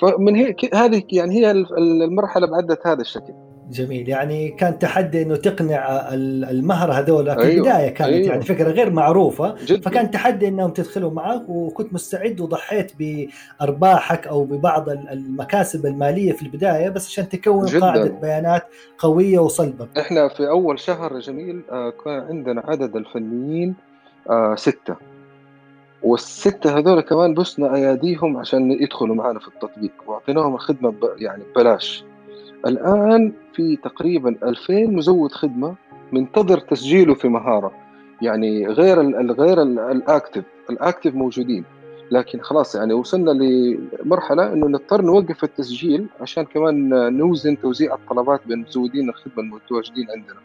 [0.00, 3.32] فمن هذه يعني هي المرحلة بعدت هذا الشكل.
[3.70, 6.08] جميل يعني كان تحدي إنه تقنع
[6.50, 7.54] المهر هذول في أيوة.
[7.54, 8.28] البداية كانت أيوة.
[8.28, 9.80] يعني فكرة غير معروفة جدا.
[9.80, 16.88] فكان تحدي إنهم تدخلوا معك وكنت مستعد وضحيت بأرباحك أو ببعض المكاسب المالية في البداية
[16.88, 17.80] بس عشان تكون جداً.
[17.80, 18.62] قاعدة بيانات
[18.98, 19.88] قوية وصلبة.
[19.98, 23.74] إحنا في أول شهر جميل آه، كان عندنا عدد الفنيين
[24.30, 24.96] آه، ستة
[26.02, 32.04] والستة هذول كمان بسنا أياديهم عشان يدخلوا معنا في التطبيق وأعطيناهم الخدمة يعني ببلاش
[32.66, 35.74] الآن في تقريبا 2000 مزود خدمة
[36.12, 37.72] منتظر تسجيله في مهارة.
[38.22, 40.44] يعني غير ال غير الأكتف.
[40.70, 41.64] الأكتف موجودين.
[42.10, 48.58] لكن خلاص يعني وصلنا لمرحلة إنه نضطر نوقف التسجيل عشان كمان نوزن توزيع الطلبات بين
[48.58, 50.38] مزودين الخدمة المتواجدين عندنا.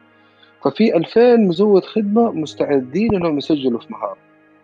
[0.63, 4.17] ففي 2000 مزود خدمة مستعدين إنهم يسجلوا في مهارة.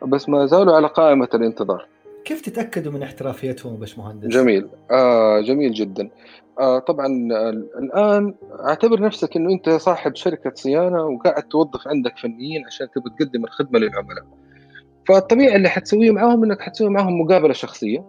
[0.07, 1.85] بس ما زالوا على قائمة الانتظار.
[2.25, 4.67] كيف تتأكدوا من احترافيتهم باش مهندس؟ جميل.
[4.91, 6.09] آه جميل جدا.
[6.59, 7.07] آه طبعا
[7.79, 8.33] الآن
[8.67, 13.79] أعتبر نفسك إنه أنت صاحب شركة صيانة وقاعد توظف عندك فنيين عشان تبغى تقدم الخدمة
[13.79, 14.23] للعملاء.
[15.07, 17.99] فالطبيعي اللي حتسويه معاهم إنك حتسوي معاهم مقابلة شخصية.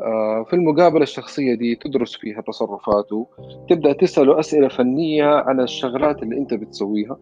[0.00, 3.26] آه في المقابلة الشخصية دي تدرس فيها تصرفاته
[3.70, 7.16] تبدا تسأله أسئلة فنية عن الشغلات اللي أنت بتسويها.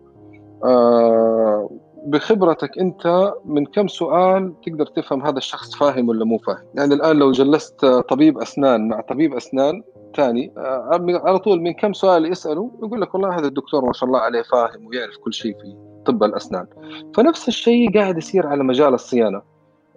[0.65, 1.71] آه
[2.07, 7.17] بخبرتك أنت من كم سؤال تقدر تفهم هذا الشخص فاهم ولا مو فاهم؟ يعني الآن
[7.17, 9.83] لو جلست طبيب أسنان مع طبيب أسنان
[10.17, 14.07] ثاني آه، على طول من كم سؤال يساله يقول لك والله هذا الدكتور ما شاء
[14.07, 16.67] الله عليه فاهم ويعرف كل شيء في طب الأسنان.
[17.15, 19.43] فنفس الشيء قاعد يصير على مجال الصيانة.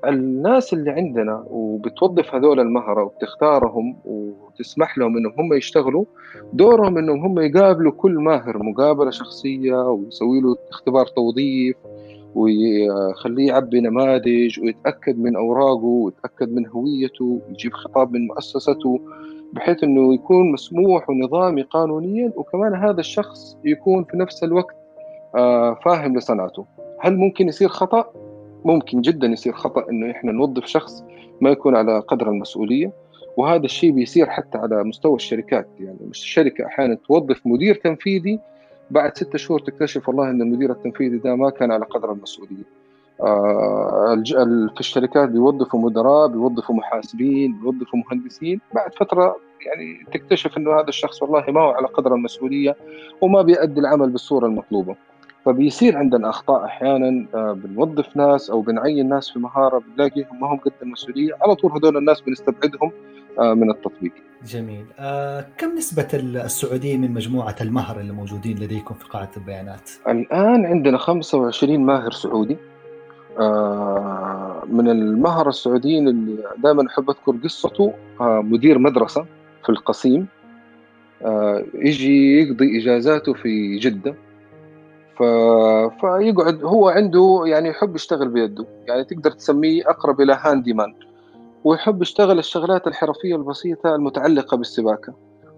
[0.05, 6.05] الناس اللي عندنا وبتوظف هذول المهرة وبتختارهم وتسمح لهم إنهم هم يشتغلوا
[6.53, 11.75] دورهم إنهم هم يقابلوا كل ماهر مقابلة شخصية ويسوي له اختبار توظيف
[12.36, 19.00] ويخليه يعبي نماذج ويتأكد من أوراقه ويتأكد من هويته ويجيب خطاب من مؤسسته
[19.54, 24.76] بحيث إنه يكون مسموح ونظامي قانونيا وكمان هذا الشخص يكون في نفس الوقت
[25.36, 26.65] آه، فاهم لصنعته
[27.00, 28.13] هل ممكن يصير خطأ؟
[28.65, 31.04] ممكن جدا يصير خطأ إنه إحنا نوظف شخص
[31.41, 32.93] ما يكون على قدر المسؤولية
[33.38, 38.39] وهذا الشيء بيصير حتى على مستوى الشركات يعني الشركة أحيانا توظف مدير تنفيذي
[38.91, 42.63] بعد ستة شهور تكتشف والله إن المدير التنفيذي ده ما كان على قدر المسؤولية.
[43.21, 44.24] آه
[44.74, 48.62] في الشركات بيوظفوا مدراء بيوظفوا محاسبين بيوظفوا مهندسين.
[48.76, 52.76] بعد فترة يعني تكتشف إنه هذا الشخص والله ما هو على قدر المسؤولية
[53.21, 54.95] وما بيأدي العمل بالصورة المطلوبة.
[55.45, 60.58] فبيصير عندنا أخطاء أحيانا آه، بنوظف ناس أو بنعين ناس في مهارة بنلاقيهم ما هم
[60.58, 61.32] قد المسؤولية.
[61.41, 62.91] على طول هذول الناس بنستبعدهم.
[63.39, 64.12] من التطبيق.
[64.45, 64.86] جميل.
[65.00, 70.98] آه كم نسبة السعوديين من مجموعة المهر اللي موجودين لديكم في قاعدة البيانات؟ الآن عندنا
[70.98, 72.58] 25 ماهر سعودي.
[73.39, 79.26] آه من المهر السعوديين اللي دائما أحب أذكر قصته آه مدير مدرسة
[79.63, 80.28] في القصيم
[81.26, 84.15] آه يجي يقضي إجازاته في جدة
[85.17, 85.24] ف...
[86.02, 90.93] فيقعد هو عنده يعني يحب يشتغل بيده يعني تقدر تسميه أقرب إلى هاندي مان
[91.65, 95.13] ويحب يشتغل الشغلات الحرفية البسيطة المتعلقة بالسباكة.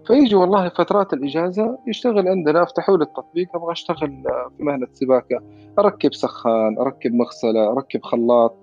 [0.06, 4.22] فيجي والله فترات الإجازة يشتغل عندنا افتحوا لي التطبيق أبغى أشتغل
[4.56, 5.42] في مهنة سباكة.
[5.78, 8.56] أركب سخان أركب مغسلة أركب خلاط.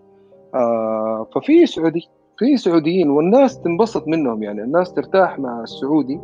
[0.55, 4.63] آه ففي سعودي في سعوديين والناس تنبسط منهم يعني.
[4.63, 6.19] الناس ترتاح مع السعودي.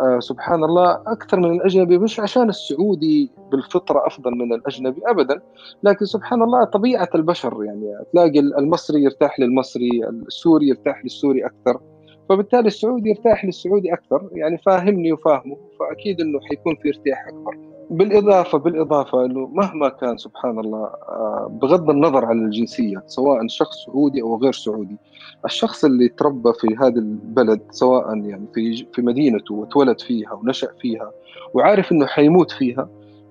[0.00, 5.40] آه سبحان الله أكثر من الأجنبي مش عشان السعودي بالفطرة أفضل من الأجنبي ابدا.
[5.82, 9.90] لكن سبحان الله طبيعة البشر يعني تلاقي المصري يرتاح للمصري
[10.26, 11.80] السوري يرتاح للسوري أكثر.
[12.28, 17.69] فبالتالي السعودي يرتاح للسعودي أكثر يعني فاهمني وفاهمه فأكيد إنه حيكون في ارتياح أكبر.
[17.90, 24.22] بالإضافة بالإضافة إنه مهما كان سبحان الله آه، بغض النظر عن الجنسية سواء شخص سعودي
[24.22, 24.96] أو غير سعودي
[25.44, 31.12] الشخص اللي تربى في هذا البلد سواء يعني في في مدينته وتولد فيها ونشأ فيها
[31.54, 32.88] وعارف إنه حيموت فيها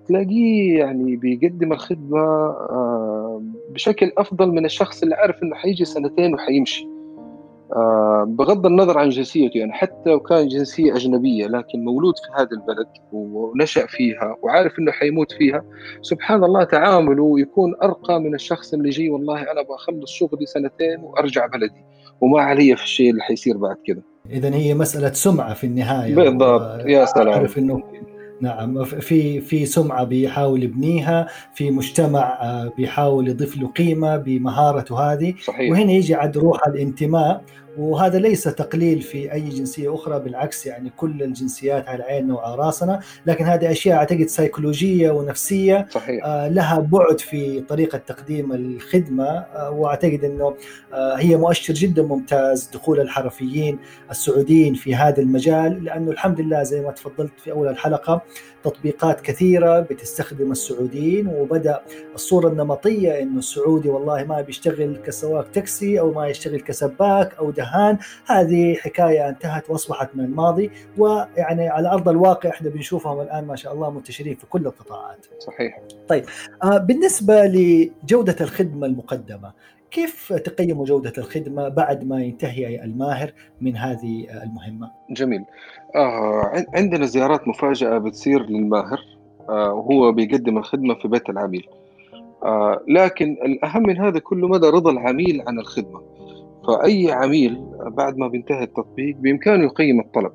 [0.08, 6.88] تلاقيه يعني بيقدم الخدمة آه، بشكل أفضل من الشخص اللي عارف إنه حيجي سنتين وحيمشي.
[7.75, 12.49] آه، بغض النظر عن جنسيته يعني حتى لو كان جنسية أجنبية لكن مولود في هذا
[12.51, 15.63] البلد ونشأ فيها وعارف أنه حيموت فيها
[16.01, 21.45] سبحان الله تعامله يكون أرقى من الشخص اللي جي والله أنا بخلص شغلي سنتين وأرجع
[21.45, 21.86] بلدي
[22.21, 26.15] وما علي في الشيء اللي حيصير بعد كذا إذا هي مسألة سمعة في النهاية.
[26.15, 26.86] بالضبط.
[26.86, 27.34] يا سلام.
[27.34, 27.84] أعرف أنه
[28.41, 35.34] نعم في في سمعة بيحاول يبنيها في مجتمع آه، بيحاول يضيف له قيمة بمهارته هذه.
[35.43, 35.71] صحيح.
[35.71, 37.41] وهنا يجي عند روح الانتماء.
[37.78, 42.99] وهذا ليس تقليل في أي جنسية أخرى بالعكس يعني كل الجنسيات على عيننا وعلى راسنا
[43.25, 46.25] لكن هذه أشياء أعتقد سيكولوجية ونفسية صحيح.
[46.25, 49.25] آه لها بعد في طريقة تقديم الخدمة.
[49.25, 50.56] آه وأعتقد إنه
[50.93, 53.80] آه هي مؤشر جدا ممتاز دخول الحرفيين
[54.12, 55.84] السعوديين في هذا المجال.
[55.84, 58.21] لأنه الحمد لله زي ما تفضلت في أول الحلقة
[58.63, 61.82] تطبيقات كثيرة بتستخدم السعوديين وبدأ
[62.15, 67.98] الصورة النمطية إنه السعودي والله ما بيشتغل كسواق تاكسي أو ما يشتغل كسباك أو دهان
[68.26, 73.74] هذه حكاية انتهت وأصبحت من الماضي ويعني على أرض الواقع إحنا بنشوفهم الآن ما شاء
[73.74, 75.26] الله منتشرين في كل القطاعات.
[75.39, 75.82] صحيح.
[76.08, 76.26] طيب
[76.63, 79.54] آه بالنسبة لجودة الخدمة المقدمة
[79.92, 85.46] كيف تقيموا جودة الخدمة بعد ما ينتهي الماهر من هذه المهمة؟ جميل
[85.95, 88.99] آه عندنا زيارات مفاجئة بتصير للماهر
[89.49, 91.67] آه وهو بيقدم الخدمة في بيت العميل.
[92.43, 96.02] آه لكن الأهم من هذا كله مدى رضا العميل عن الخدمة.
[96.67, 100.32] فأي عميل بعد ما بينتهي التطبيق بإمكانه يقيم الطلب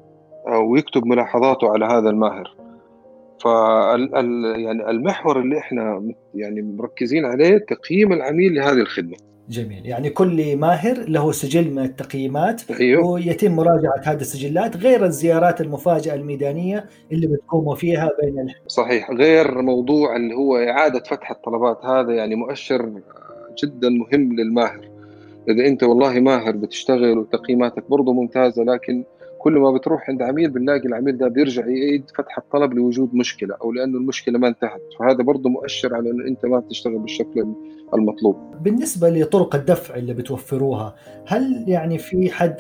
[0.49, 2.55] آه ويكتب ملاحظاته على هذا الماهر.
[3.45, 4.11] فال
[4.61, 9.17] يعني المحور اللي إحنا يعني مركزين عليه تقييم العميل لهذه الخدمة.
[9.49, 9.87] جميل.
[9.87, 13.07] يعني كل ماهر له سجل من التقييمات أيوه.
[13.07, 18.55] ويتم مراجعة هذه السجلات غير الزيارات المفاجئة الميدانية اللي بتقوموا فيها بين ال...
[18.69, 19.11] صحيح.
[19.11, 22.93] غير موضوع اللي هو إعادة فتح الطلبات هذا يعني مؤشر
[23.65, 24.89] جدا مهم للماهر.
[25.49, 29.05] إذا أنت والله ماهر بتشتغل وتقييماتك برضه ممتازة لكن
[29.45, 33.73] كل ما بتروح عند عميل بنلاقي العميل ده بيرجع يعيد فتح الطلب لوجود مشكلة أو
[33.73, 34.83] لأنه المشكلة ما انتهت.
[34.99, 37.47] فهذا برضه مؤشر على إنه أنت ما بتشتغل بالشكل
[37.95, 38.37] المطلوب.
[38.61, 40.95] بالنسبة لطرق الدفع اللي بتوفروها
[41.27, 42.57] هل يعني في حد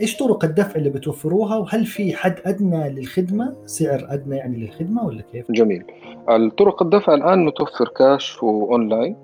[0.00, 5.22] إيش طرق الدفع اللي بتوفروها وهل في حد أدنى للخدمة؟ سعر أدنى يعني للخدمة ولا
[5.32, 5.84] كيف؟ جميل.
[6.28, 9.16] الطرق الدفع الآن متوفر كاش واونلاين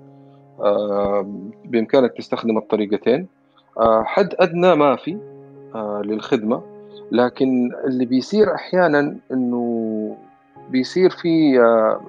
[1.65, 3.27] بإمكانك تستخدم الطريقتين.
[4.03, 5.17] حد أدنى ما في
[6.05, 6.76] للخدمة.
[7.11, 10.17] لكن اللي بيصير أحيانا إنه
[10.69, 12.01] بيصير في آه،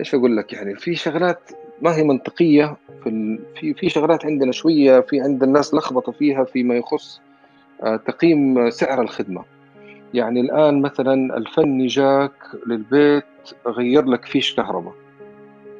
[0.00, 1.50] إيش أقول لك يعني في شغلات
[1.82, 6.74] ما هي منطقية في في في شغلات عندنا شوية في عند الناس لخبطة فيها فيما
[6.74, 7.20] يخص
[7.82, 9.44] آه، تقييم سعر الخدمة.
[10.14, 12.32] يعني الآن مثلا الفني جاك
[12.66, 13.24] للبيت
[13.66, 14.94] غير لك فيش كهرباء.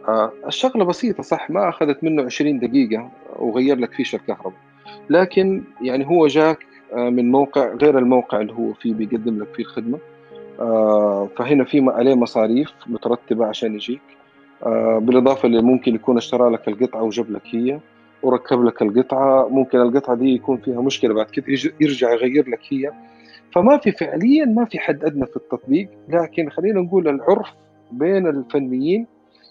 [0.08, 4.60] آه، الشغلة بسيطة صح ما أخذت منه 20 دقيقة وغير لك فيش الكهرباء.
[5.10, 9.98] لكن يعني هو جاك من موقع غير الموقع اللي هو فيه بيقدم لك فيه الخدمة.
[10.60, 14.00] آه، فهنا في عليه مصاريف مترتبة عشان يجيك.
[14.66, 17.78] آه، بالإضافة اللي ممكن يكون اشترى لك القطعة وجاب لك هي
[18.22, 19.48] وركب لك القطعة.
[19.48, 21.46] ممكن القطعة دي يكون فيها مشكلة بعد كده
[21.80, 22.92] يرجع يغير لك هي.
[23.52, 25.88] فما في فعليا ما في حد أدنى في التطبيق.
[26.08, 27.48] لكن خلينا نقول العرف
[27.92, 29.06] بين الفنيين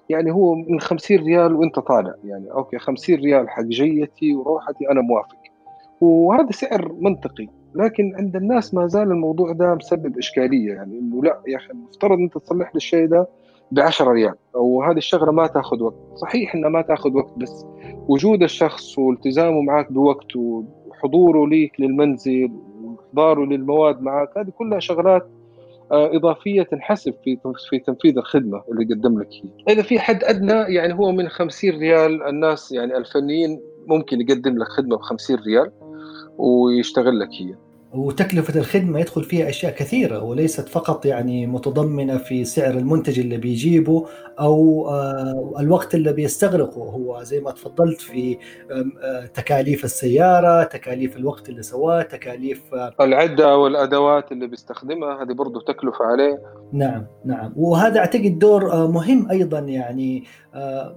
[0.09, 2.13] يعني هو من 50 ريال وأنت طالع.
[2.25, 5.42] يعني okay 50 ريال حق جيتي وروحتي أنا موافق.
[6.03, 11.41] وهذا سعر منطقي لكن عند الناس ما زال الموضوع ده مسبب إشكالية يعني إنه لا
[11.47, 13.27] يا أخي المفترض أنت تصلح لي الشيء ده
[13.71, 17.65] ب 10 ريال أو هذه الشغلة ما تأخذ وقت صحيح إنها ما تأخذ وقت بس
[18.07, 22.51] وجود الشخص والتزامه معك بوقت وحضوره ليك للمنزل
[22.83, 25.27] وإحضاره للمواد معك هذه كلها شغلات
[25.91, 27.37] آه، إضافية تنحسب في
[27.69, 29.73] في تنفيذ الخدمة اللي قدم لك هي.
[29.73, 34.67] إذا في حد أدنى يعني هو من 50 ريال الناس يعني الفنيين ممكن يقدم لك
[34.67, 35.71] خدمة ب 50 ريال
[36.37, 37.55] ويشتغل لك هي.
[37.93, 44.05] وتكلفة الخدمة يدخل فيها أشياء كثيرة وليست فقط يعني متضمنة في سعر المنتج اللي بيجيبه
[44.39, 46.81] أو آه، الوقت اللي بيستغرقه.
[46.81, 48.37] هو زي ما تفضلت في
[48.71, 55.61] آه، تكاليف السيارة تكاليف الوقت اللي سواه تكاليف آه، العدة والأدوات اللي بيستخدمها هذه برضه
[55.61, 56.41] تكلفة عليه.
[56.71, 57.53] نعم نعم.
[57.55, 60.23] وهذا أعتقد دور مهم أيضا يعني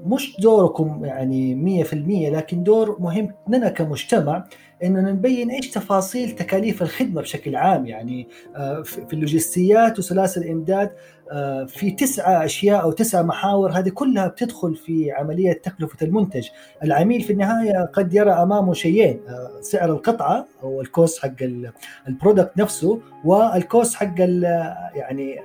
[0.07, 4.44] مش دوركم يعني 100% لكن دور مهم لنا كمجتمع.
[4.84, 10.90] إننا نبين إيش تفاصيل تكاليف الخدمة بشكل عام يعني آه، في اللوجستيات وسلاسل الإمداد.
[11.66, 16.48] في تسعة أشياء أو تسعة محاور هذه كلها بتدخل في عملية تكلفة المنتج.
[16.82, 21.42] العميل في النهاية قد يرى أمامه شيئين آه، سعر القطعة أو الكوست حق
[22.09, 24.14] ال product نفسه وال cost حق
[24.94, 25.40] يعني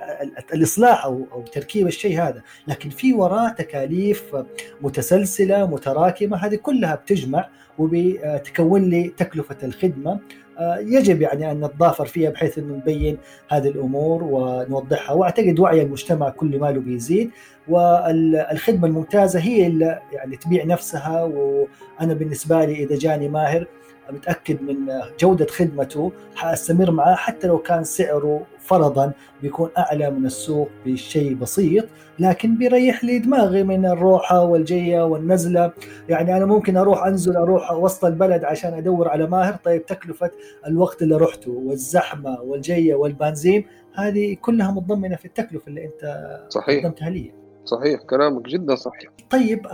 [0.54, 2.42] الإصلاح أو أو تركيب الشيء هذا.
[2.66, 4.36] لكن في وراه تكاليف
[4.80, 10.12] متسلسلة متراكمة هذه كلها بتجمع وبتكون لي تكلفة الخدمة.
[10.12, 15.14] آه، يجب يعني أن نتضافر فيها بحيث انه نبين هذه الأمور ونوضحها.
[15.14, 17.30] وأعتقد وعي المجتمع كل ماله بيزيد.
[17.68, 21.22] والخدمة الممتازة هي اللي يعني تبيع نفسها.
[21.22, 23.66] وأنا بالنسبة لي إذا جاني ماهر
[24.10, 24.76] متأكد من
[25.20, 29.12] جودة خدمته حأستمر معاه حتى لو كان سعره فرضا
[29.42, 31.84] بيكون أعلى من السوق بشيء بسيط
[32.18, 35.72] لكن بيريح لي دماغي من الروحة والجيه والنزلة.
[36.08, 39.54] يعني أنا ممكن أروح أنزل أروح وسط البلد عشان أدور على ماهر.
[39.64, 40.30] طيب تكلفة
[40.66, 46.84] الوقت اللي رحته والزحمة والجيه والبنزين هذه كلها متضمنة في التكلفة اللي أنت صحيح.
[46.84, 47.32] قدمتها لي.
[47.64, 49.10] صحيح كلامك جدا صحيح.
[49.30, 49.66] طيب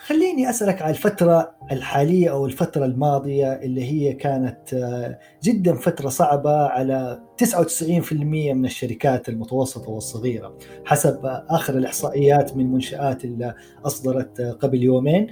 [0.00, 6.66] خليني أسألك على الفترة الحالية أو الفترة الماضية اللي هي كانت آه، جدا فترة صعبة
[6.66, 8.12] على 99%
[8.54, 15.26] من الشركات المتوسطة والصغيرة حسب آخر الإحصائيات من منشآت اللي أصدرت قبل يومين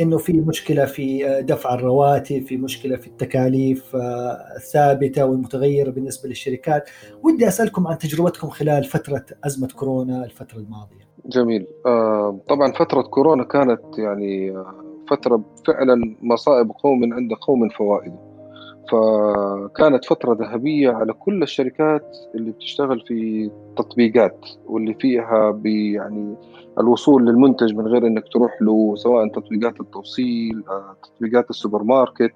[0.00, 3.96] إنه في مشكلة في دفع الرواتب، في مشكلة في التكاليف
[4.56, 6.90] الثابتة والمتغيرة بالنسبة للشركات،
[7.22, 11.13] ودي أسألكم عن تجربتكم خلال فترة أزمة كورونا الفترة الماضية.
[11.26, 11.66] جميل.
[11.86, 14.74] آه طبعا فترة كورونا كانت يعني آه،
[15.10, 18.12] فترة فعلا مصائب قوم عند قوم فوائد.
[18.92, 26.34] فكانت فترة ذهبية على كل الشركات اللي بتشتغل في تطبيقات واللي فيها يعني
[26.80, 32.32] الوصول للمنتج من غير إنك تروح له سواء تطبيقات التوصيل آه، تطبيقات السوبر ماركت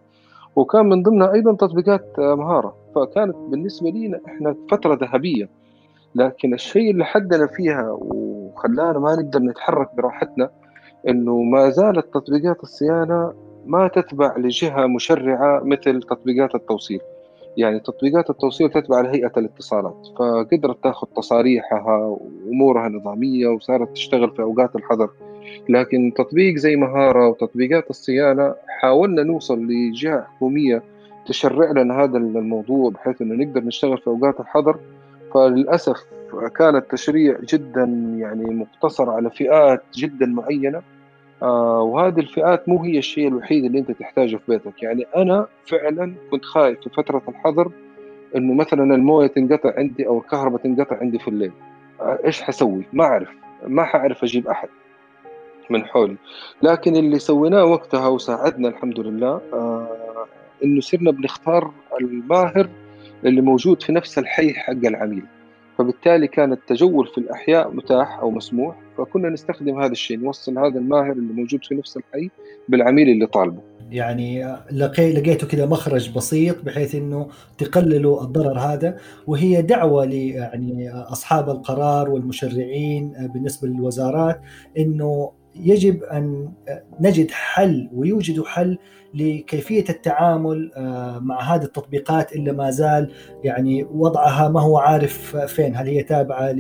[0.56, 2.76] وكان من ضمنها أيضا تطبيقات مهارة.
[2.94, 5.48] فكانت بالنسبة لنا إحنا فترة ذهبية.
[6.14, 7.98] لكن الشيء اللي حدنا فيها
[8.54, 10.50] وخلانا ما نقدر نتحرك براحتنا
[11.08, 13.32] إنه ما زالت تطبيقات الصيانة
[13.66, 17.00] ما تتبع لجهة مشرعة مثل تطبيقات التوصيل.
[17.56, 24.76] يعني تطبيقات التوصيل تتبع لهيئة الاتصالات فقدرت تاخذ تصاريحها وأمورها نظامية وصارت تشتغل في أوقات
[24.76, 25.10] الحظر.
[25.68, 30.82] لكن تطبيق زي مهارة وتطبيقات الصيانة حاولنا نوصل لجهة حكومية
[31.26, 34.78] تشرع لنا هذا الموضوع بحيث إنه نقدر نشتغل في أوقات الحظر.
[35.34, 36.04] فللأسف
[36.56, 37.84] كان التشريع جدا
[38.18, 40.82] يعني مقتصر على فئات جدا معينة.
[41.42, 44.82] آه وهذه الفئات مو هي الشيء الوحيد اللي أنت تحتاجه في بيتك.
[44.82, 47.70] يعني أنا فعلا كنت خايف في فترة الحظر
[48.36, 51.52] إنه مثلا الموية تنقطع عندي أو الكهرباء تنقطع عندي في الليل.
[52.00, 53.28] آه إيش حسوي؟ ما أعرف.
[53.66, 54.68] ما حأعرف أجيب أحد
[55.70, 56.16] من حولي.
[56.62, 60.26] لكن اللي سويناه وقتها وساعدنا الحمد لله آه
[60.64, 61.70] إنه صرنا بنختار
[62.00, 62.68] الماهر
[63.24, 65.24] اللي موجود في نفس الحي حق العميل.
[65.78, 71.12] فبالتالي كان التجول في الأحياء متاح أو مسموح فكنا نستخدم هذا الشيء نوصل هذا الماهر
[71.12, 72.30] اللي موجود في نفس الحي
[72.68, 73.60] بالعميل اللي طالبه.
[73.90, 80.90] يعني لقي لقيتوا كذا مخرج بسيط بحيث إنه تقللوا الضرر هذا وهي دعوة ل يعني
[80.92, 84.40] أصحاب القرار والمشرعين بالنسبة للوزارات
[84.78, 85.32] إنه
[85.62, 86.52] يجب أن
[87.00, 88.78] نجد حل ويوجد حل
[89.14, 93.12] لكيفية التعامل آه، مع هذه التطبيقات اللي ما زال
[93.44, 95.76] يعني وضعها ما هو عارف فين.
[95.76, 96.56] هل هي تابعة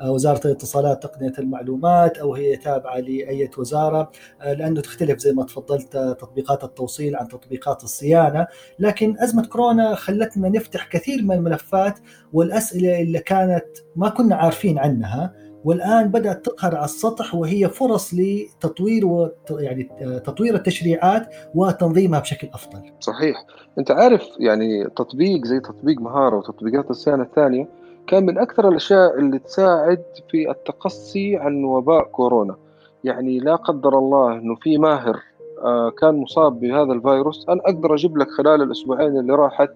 [0.00, 4.10] لوزارة الاتصالات تقنية المعلومات أو هي تابعة لأي وزارة؟
[4.40, 8.46] آه، لأنه تختلف زي ما تفضلت تطبيقات التوصيل عن تطبيقات الصيانة.
[8.78, 11.98] لكن أزمة كورونا خلتنا نفتح كثير من الملفات
[12.32, 13.66] والأسئلة اللي كانت
[13.96, 15.49] ما كنا عارفين عنها.
[15.64, 19.88] والآن بدأت تظهر على السطح وهي فرص لتطوير و يعني
[20.24, 22.92] تطوير التشريعات وتنظيمها بشكل أفضل.
[23.00, 23.44] صحيح،
[23.78, 27.68] أنت عارف يعني تطبيق زي تطبيق مهارة وتطبيقات الصيانة الثانية
[28.06, 32.56] كان من أكثر الأشياء اللي تساعد في التقصي عن وباء كورونا.
[33.04, 35.20] يعني لا قدر الله إنه في ماهر
[35.64, 39.70] آه، كان مصاب بهذا الفيروس أنا أقدر أجيب لك خلال الأسبوعين اللي راحت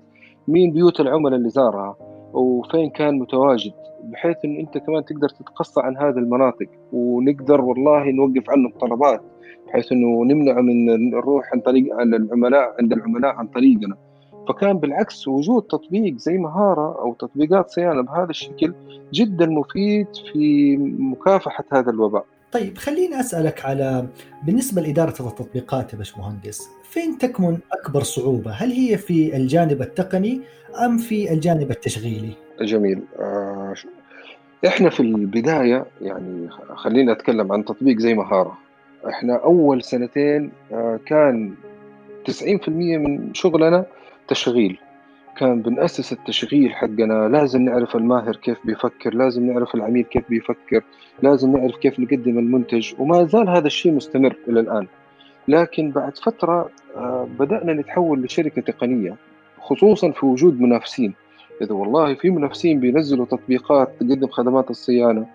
[0.48, 1.96] مين بيوت العملاء اللي زارها
[2.32, 3.72] وفين كان متواجد
[4.12, 6.66] بحيث انه أنت كمان تقدر تتقصى عن هذه المناطق.
[6.92, 9.22] ونقدر والله نوقف عنهم طلبات
[9.66, 13.96] بحيث إنه نمنعه من نروح عن طريق العملاء عند العملاء عن طريقنا.
[14.48, 18.74] فكان بالعكس وجود تطبيق زي مهارة أو تطبيقات صيانة بهذا الشكل
[19.12, 22.24] جدا مفيد في مكافحة هذا الوباء.
[22.52, 24.06] طيب خليني أسألك على
[24.46, 30.40] بالنسبة لإدارة التطبيقات يا باشمهندس فين تكمن أكبر صعوبة؟ هل هي في الجانب التقني
[30.84, 33.02] أم في الجانب التشغيلي؟ جميل.
[33.18, 33.74] آه
[34.66, 38.58] إحنا في البداية يعني خلينا أتكلم عن تطبيق زي مهارة
[39.08, 41.54] إحنا أول سنتين آه كان
[42.30, 43.84] 90% من شغلنا
[44.28, 44.78] تشغيل.
[45.36, 47.28] كان بنأسس التشغيل حقنا.
[47.28, 50.82] لازم نعرف الماهر كيف بيفكر لازم نعرف العميل كيف بيفكر
[51.22, 54.86] لازم نعرف كيف نقدم المنتج وما زال هذا الشيء مستمر إلى الآن.
[55.48, 59.16] لكن بعد فترة آه، بدأنا نتحول لشركة تقنية
[59.60, 61.14] خصوصا في وجود منافسين.
[61.62, 65.26] إذا والله في منافسين بينزلوا تطبيقات تقدم خدمات الصيانة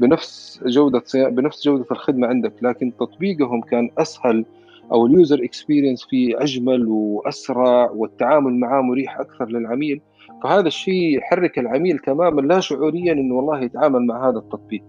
[0.00, 4.44] بنفس جودة بنفس جودة الخدمة عندك لكن تطبيقهم كان أسهل
[4.92, 10.00] أو ال user experience فيه أجمل وأسرع والتعامل معاه مريح أكثر للعميل.
[10.42, 14.82] فهذا الشيء يحرك العميل تماما لا شعوريا إنه والله يتعامل مع هذا التطبيق.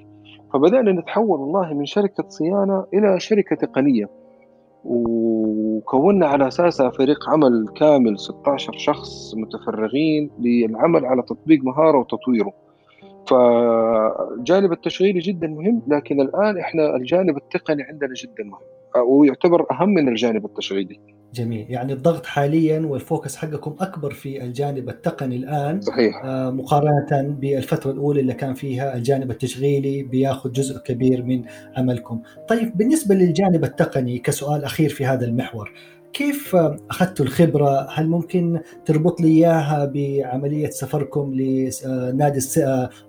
[0.53, 4.09] فبدأنا نتحول والله من شركة صيانة إلى شركة تقنية.
[4.85, 12.53] وكونا على اساسها فريق عمل كامل 16 شخص متفرغين للعمل على تطبيق مهارة وتطويره.
[13.27, 20.07] فالجانب التشغيلي جدا مهم لكن الآن إحنا الجانب التقني عندنا جدا مهم ويعتبر أهم من
[20.07, 20.99] الجانب التشغيلي.
[21.33, 27.91] جميل يعني الضغط حاليا والفوكس حقكم أكبر في الجانب التقني الآن صحيح آه، مقارنة بالفترة
[27.91, 31.43] الأولى اللي كان فيها الجانب التشغيلي بياخذ جزء كبير من
[31.77, 32.21] عملكم.
[32.47, 35.71] طيب بالنسبة للجانب التقني كسؤال أخير في هذا المحور
[36.13, 36.55] كيف
[36.89, 42.39] أخذتوا الخبرة؟ هل ممكن تربط لي إياها بعملية سفركم لنادي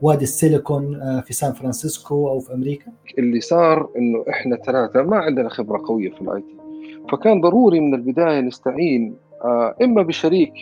[0.03, 5.17] وادي السيليكون آه، في سان فرانسيسكو أو في أمريكا؟ اللي صار إنه إحنا ثلاثة ما
[5.17, 6.60] عندنا خبرة قوية في ال IT
[7.09, 10.53] فكان ضروري من البداية نستعين آه، إما بشريك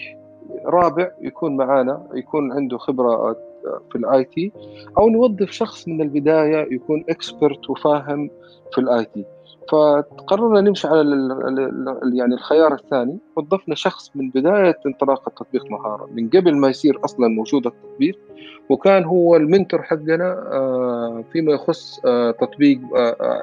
[0.64, 3.36] رابع يكون معانا يكون عنده خبرة آه،
[3.90, 4.52] في ال IT
[4.98, 8.30] أو نوظف شخص من البداية يكون expert وفاهم
[8.72, 9.24] في ال IT.
[9.70, 11.00] فقررنا نمشي على
[12.14, 16.08] يعني الخيار الثاني وظفنا شخص من بداية انطلاق التطبيق مهارة.
[16.12, 18.18] من قبل ما يصير أصلا موجود التطبيق
[18.68, 22.00] وكان هو ال mentor حقنا آه، فيما يخص
[22.40, 22.80] تطبيق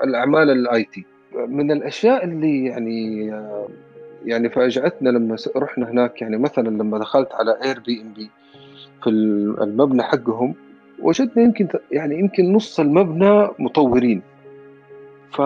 [0.03, 1.05] الأعمال ال IT.
[1.35, 3.31] من الأشياء اللي يعني
[4.25, 8.29] يعني فاجأتنا لما رحنا هناك يعني مثلا لما دخلت على Airbnb
[9.03, 10.55] في المبنى حقهم
[10.99, 14.21] وجدنا يمكن يعني يمكن نص المبنى مطورين.
[15.31, 15.41] ف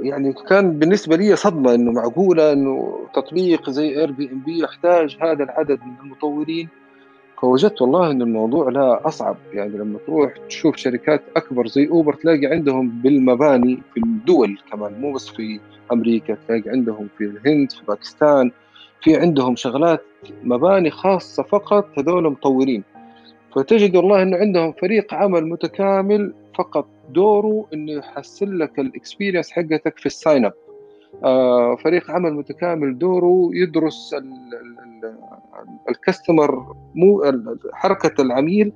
[0.00, 5.94] يعني كان بالنسبة لي صدمة إنه معقولة إنه تطبيق زي Airbnb يحتاج هذا العدد من
[6.02, 6.68] المطورين.
[7.42, 9.36] فوجدت والله إن الموضوع لا أصعب.
[9.52, 15.12] يعني لما تروح تشوف شركات أكبر زي أوبر تلاقي عندهم بالمباني في الدول كمان مو
[15.12, 15.60] بس في
[15.92, 18.50] أمريكا تلاقي عندهم في الهند في باكستان
[19.02, 20.04] في عندهم شغلات
[20.42, 22.84] مباني خاصة فقط هذول مطورين.
[23.54, 29.98] فتجد والله انه عندهم فريق عمل متكامل فقط دوره إنه يحسن لك ال experience حقتك
[29.98, 30.54] في ال sign up
[31.84, 34.14] فريق عمل متكامل دوره يدرس
[35.88, 37.22] ال customer مو
[37.72, 38.72] حركة العميل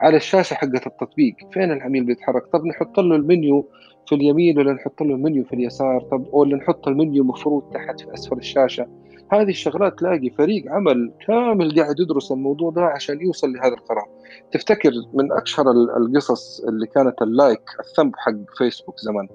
[0.00, 1.34] على الشاشة حقت التطبيق.
[1.52, 3.68] فين العميل بيتحرك؟ طب نحط له المنيو
[4.08, 8.14] في اليمين ولا نحط له المنيو في اليسار؟ طب ولا نحط المنيو مفروض تحت في
[8.14, 8.86] أسفل الشاشة؟
[9.32, 14.06] هذه الشغلات تلاقي فريق عمل كامل قاعد يدرس الموضوع ده عشان يوصل لهذا القرار.
[14.52, 19.28] تفتكر من اشهر القصص اللي كانت ال like ال thumb حق فيسبوك زمان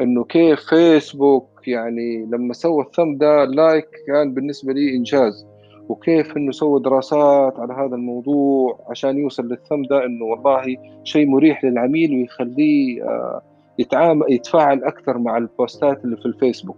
[0.00, 5.46] إنه كيف فيسبوك يعني لما سوى ال thumb ده like كان بالنسبة لي إنجاز.
[5.88, 11.26] وكيف إنه سوى دراسات على هذا الموضوع عشان يوصل لل thumb ده إنه والله شيء
[11.26, 13.42] مريح للعميل ويخليه آه،
[13.78, 16.76] يتعامل يتفاعل أكثر مع البوستات اللي في الفيسبوك.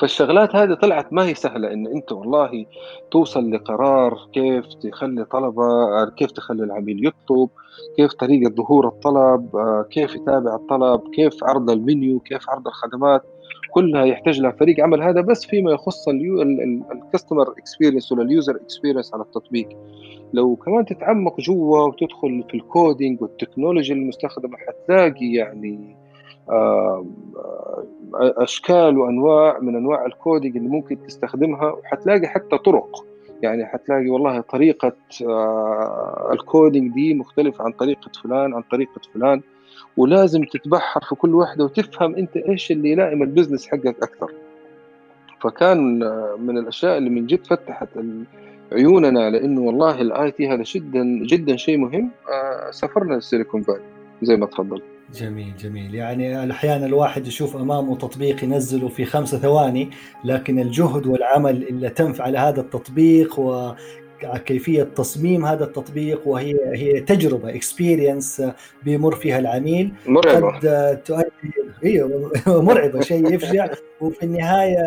[0.00, 2.66] فالشغلات هذه طلعت ما هي سهلة إن أنت والله
[3.10, 5.64] توصل لقرار كيف تخلي طلبة
[6.16, 7.48] كيف تخلي العميل يطلب
[7.96, 13.22] كيف طريقة ظهور الطلب آه، كيف يتابع الطلب كيف عرض المنيو كيف عرض الخدمات.
[13.70, 16.08] كلها يحتاج لها فريق عمل هذا بس فيما يخص
[16.92, 19.68] ال customer experience ولا ال user experience على التطبيق.
[20.32, 25.96] لو كمان تتعمق جوا وتدخل في ال coding والتكنولوجيا المستخدمة حتلاقي يعني
[28.14, 33.04] أشكال وأنواع من أنواع ال coding اللي ممكن تستخدمها وحتلاقي حتى طرق.
[33.42, 34.92] يعني حتلاقي والله طريقة
[36.32, 39.42] ال coding دي مختلفة عن طريقة فلان عن طريقة فلان.
[39.96, 44.32] ولازم تتبحر في كل واحدة وتفهم أنت إيش اللي يلائم ال business حقك أكثر.
[45.40, 45.98] فكان
[46.38, 47.88] من الأشياء اللي من جد فتحت
[48.72, 52.10] عيوننا لأنه والله ال IT هذا جدا جدا شيء مهم.
[52.28, 53.80] آه، سافرنا لل Silicon Valley.
[54.22, 54.82] زي ما تفضل.
[55.14, 55.94] جميل جميل.
[55.94, 59.90] يعني أحيانا الواحد يشوف أمامه تطبيق ينزله في خمسة ثواني
[60.24, 63.40] لكن الجهد والعمل اللي تم على هذا التطبيق
[64.24, 68.42] كيفية تصميم هذا التطبيق وهي هي تجربة اكسبيرينس
[68.82, 69.92] بيمر فيها العميل.
[70.06, 70.48] مرعبة.
[70.48, 73.68] قد تؤدي أيوه مرعبة شيء يفجع
[74.00, 74.78] وفي النهاية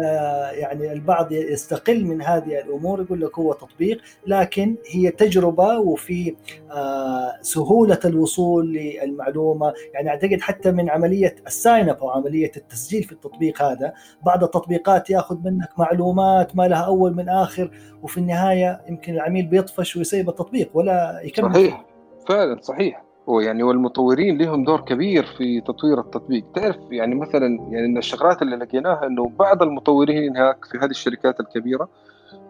[0.52, 6.36] يعني البعض يستقل من هذه الأمور يقول لك هو تطبيق لكن هي تجربة وفي
[6.72, 9.74] آه، سهولة الوصول للمعلومة.
[9.94, 13.94] يعني أعتقد حتى من عملية ال sign up أو عملية التسجيل في التطبيق هذا
[14.26, 17.72] بعض التطبيقات يأخذ منك معلومات ما لها أول من آخر
[18.04, 21.54] وفي النهاية يمكن العميل بيطفش ويسيب التطبيق ولا يكمل.
[21.54, 21.86] صحيح.
[22.30, 23.09] فعلا صحيح.
[23.30, 26.44] ويعني والمطورين لهم دور كبير في تطوير التطبيق.
[26.56, 31.40] تعرف يعني مثلا يعني من الشغلات اللي لقيناها إنه بعض المطورين هناك في هذه الشركات
[31.40, 31.90] الكبيرة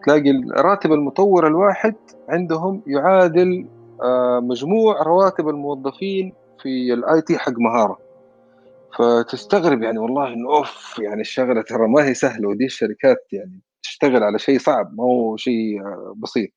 [0.04, 1.94] تلاقي راتب المطور الواحد
[2.28, 3.66] عندهم يعادل
[4.02, 7.98] آه، مجموع رواتب الموظفين في ال IT حق مهارة.
[8.98, 14.22] فتستغرب يعني والله إنه أوف يعني الشغلة ترى ما هي سهلة ودي الشركات يعني تشتغل
[14.22, 16.50] على شيء صعب ما هو شيء آه، بسيط.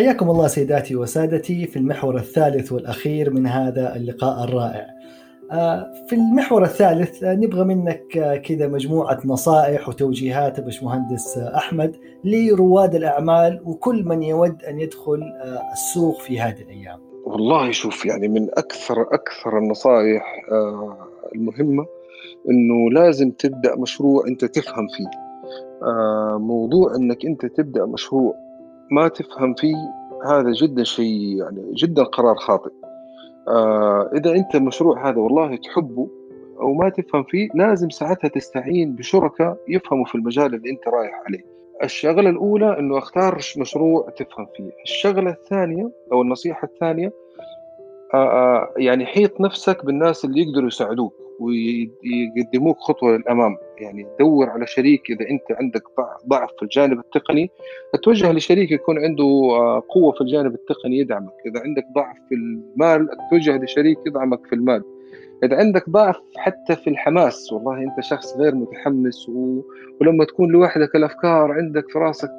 [0.00, 4.86] حياكم الله سيداتي وسادتي في المحور الثالث والأخير من هذا اللقاء الرائع.
[6.08, 14.22] في المحور الثالث نبغى منك كذا مجموعة نصائح وتوجيهات باشمهندس أحمد لرواد الأعمال وكل من
[14.22, 15.22] يود أن يدخل
[15.72, 17.00] السوق في هذه الأيام.
[17.26, 20.24] والله شوف يعني من أكثر أكثر النصائح
[21.34, 21.86] المهمة
[22.50, 25.10] إنه لازم تبدأ مشروع أنت تفهم فيه.
[25.82, 28.49] آه موضوع إنك أنت تبدأ مشروع
[28.90, 29.76] ما تفهم فيه
[30.26, 32.70] هذا جدا شيء يعني جدا قرار خاطئ.
[33.48, 36.08] آه إذا أنت المشروع هذا والله تحبه
[36.60, 41.44] أو ما تفهم فيه لازم ساعتها تستعين بشركاء يفهموا في المجال اللي أنت رايح عليه.
[41.82, 44.70] الشغلة الأولى إنه أختار مشروع تفهم فيه.
[44.84, 47.12] الشغلة الثانية أو النصيحة الثانية
[48.14, 51.14] آه, آه، يعني حيط نفسك بالناس اللي يقدروا يساعدوك.
[51.40, 53.56] ويقدموك خطوة للأمام.
[53.78, 55.82] يعني دور على شريك إذا أنت عندك
[56.28, 57.50] ضعف في الجانب التقني.
[57.94, 61.34] أتوجه لشريك يكون عنده آه، قوة في الجانب التقني يدعمك.
[61.46, 64.82] إذا عندك ضعف في المال أتوجه لشريك يدعمك في المال.
[65.44, 69.62] إذا عندك ضعف حتى في الحماس والله أنت شخص غير متحمس و...
[70.00, 72.30] ولما تكون لوحدك الأفكار عندك في راسك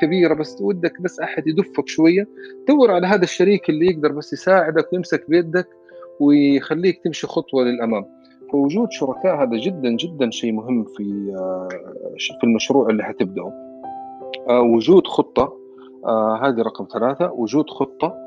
[0.00, 2.28] كبيرة بس ودك بس أحد يدفك شوية
[2.68, 5.68] دور على هذا الشريك اللي يقدر بس يساعدك ويمسك بيدك
[6.20, 8.04] ويخليك تمشي خطوة للأمام.
[8.52, 11.68] فوجود شركاء هذا جدا جدا شيء مهم في آه،
[12.40, 13.52] في المشروع اللي حتبدأه.
[14.48, 15.56] آه، وجود خطة
[16.06, 18.22] آه، هذه رقم ثلاثة وجود خطة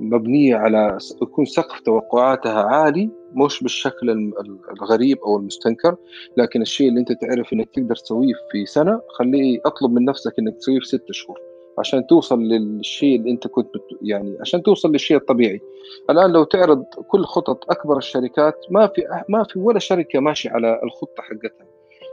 [0.00, 4.32] مبنية على يكون سقف توقعاتها عالي مش بالشكل
[4.70, 5.96] الغريب أو المستنكر
[6.36, 10.56] لكن الشيء اللي أنت تعرف إنك تقدر تسويه في سنة خليه أطلب من نفسك إنك
[10.56, 11.53] تسويه في ست شهور.
[11.78, 13.70] عشان توصل للشيء اللي انت كنت
[14.02, 15.60] يعني عشان توصل للشيء الطبيعي.
[16.10, 20.80] الآن لو تعرض كل خطط أكبر الشركات ما في ما في ولا شركة ماشية على
[20.82, 21.66] الخطة حقتها.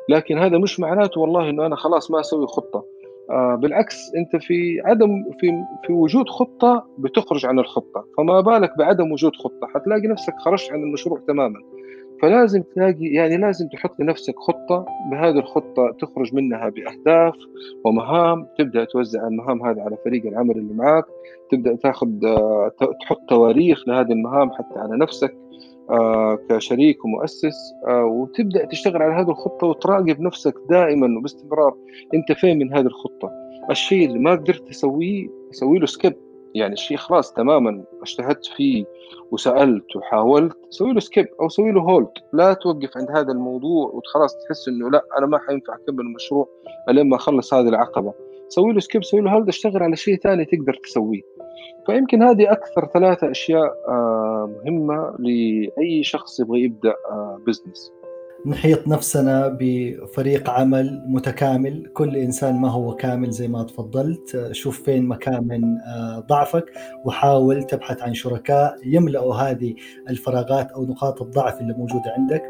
[0.09, 2.85] لكن هذا مش معناته والله إنه أنا خلاص ما أسوي خطة.
[3.29, 5.51] آه بالعكس أنت في عدم في
[5.85, 8.05] في وجود خطة بتخرج عن الخطة.
[8.17, 9.67] فما بالك بعدم وجود خطة.
[9.75, 11.59] حتلاقي نفسك خرجت عن المشروع تماما.
[12.21, 17.35] فلازم تلاقي يعني لازم تحط لنفسك خطة بهذه الخطة تخرج منها بأهداف
[17.85, 21.05] ومهام تبدأ توزع المهام هذه على فريق العمل اللي معاك
[21.51, 22.07] تبدأ تاخذ
[23.01, 25.35] تحط تواريخ لهذه المهام حتى على نفسك
[25.89, 31.75] آه، كشريك ومؤسس آه، وتبدأ تشتغل على هذه الخطة وتراقب نفسك دائما وباستمرار.
[32.13, 33.31] أنت فين من هذه الخطة؟
[33.71, 36.13] الشيء اللي ما قدرت تسويه سوي له skip
[36.55, 38.85] يعني الشيء خلاص تماما اجتهدت فيه
[39.31, 44.35] وسألت وحاولت سوي له skip أو سوي له hold لا توقف عند هذا الموضوع وخلاص
[44.37, 46.47] تحس إنه لا أنا ما حينفع أكمل المشروع
[46.89, 48.13] لين ما أخلص هذه العقبة.
[48.47, 51.21] سوي له skip سوي له hold اشتغل على شيء ثاني تقدر تسويه.
[51.85, 56.93] فيمكن هذه أكثر ثلاثة أشياء آه، مهمة لأي شخص يبغى يبدأ
[57.47, 57.91] business
[58.45, 61.91] نحيط نفسنا بفريق عمل متكامل.
[61.93, 64.49] كل إنسان ما هو كامل زي ما تفضلت.
[64.51, 66.65] شوف فين مكامن آه، ضعفك
[67.05, 69.75] وحاول تبحث عن شركاء يملأوا هذه
[70.09, 72.43] الفراغات أو نقاط الضعف اللي موجودة عندك.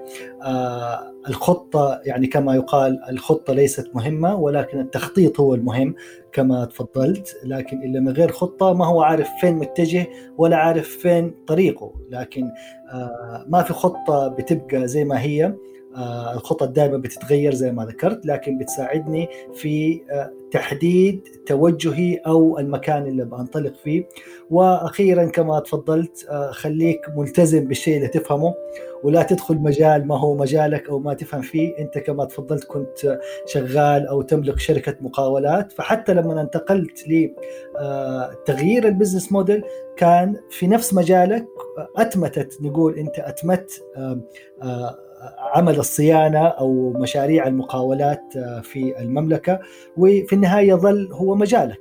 [0.44, 5.96] آه، الخطة يعني كما يقال الخطة ليست مهمة ولكن التخطيط هو المهم
[6.32, 7.38] كما تفضلت.
[7.46, 11.94] لكن اللي من غير خطة ما هو عارف فين متجه ولا عارف فين طريقه.
[12.10, 12.50] لكن
[12.94, 15.56] آه، ما في خطة بتبقى زي ما هي.
[16.34, 23.26] الخطط دائما بتتغير زي ما ذكرت لكن بتساعدني في آه، تحديد توجهي أو المكان اللي
[23.26, 24.08] بنطلق فيه.
[24.50, 28.54] وأخيرا كما تفضلت آه، خليك ملتزم بالشيء اللي تفهمه
[29.04, 31.78] ولا تدخل مجال ما هو مجالك أو ما تفهم فيه.
[31.80, 35.72] أنت كما تفضلت كنت شغال أو تملك شركة مقاولات.
[35.72, 39.64] فحتى لما انتقلت لتغيير البزنس موديل
[39.98, 41.48] كان في نفس مجالك
[41.98, 43.84] أتمتت نقول أنت أتمت
[45.56, 49.60] عمل الصيانة أو مشاريع المقاولات آه، في المملكة
[49.98, 51.78] وفي النهاية يظل هو مجالك.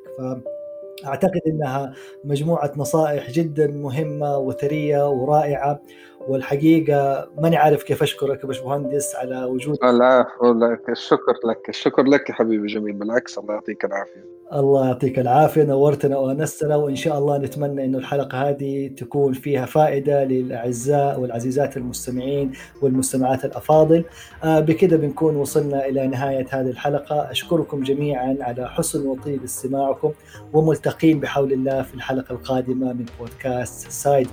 [1.03, 1.93] فأعتقد إنها
[2.25, 5.81] مجموعة نصائح جدا مهمة وثرية ورائعة
[6.29, 12.29] والحقيقة ماني عارف كيف أشكرك يا باشمهندس على وجود العفو لك الشكر لك الشكر لك
[12.29, 14.40] يا حبيبي جميل بالعكس الله يعطيك العافية.
[14.53, 20.25] الله يعطيك العافية نورتنا وانستنا وإن شاء الله نتمنى إنه الحلقة هذه تكون فيها فائدة
[20.25, 24.05] للأعزاء والعزيزات المستمعين والمستمعات الأفاضل.
[24.45, 27.31] آه، بكذا بنكون وصلنا إلى نهاية هذه الحلقة.
[27.31, 30.13] أشكركم جميعا على حسن وطيب استماعكم
[30.53, 34.29] وملتقين بحول الله في الحلقة القادمة من بودكاست سايد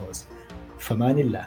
[0.80, 1.46] فمان الله.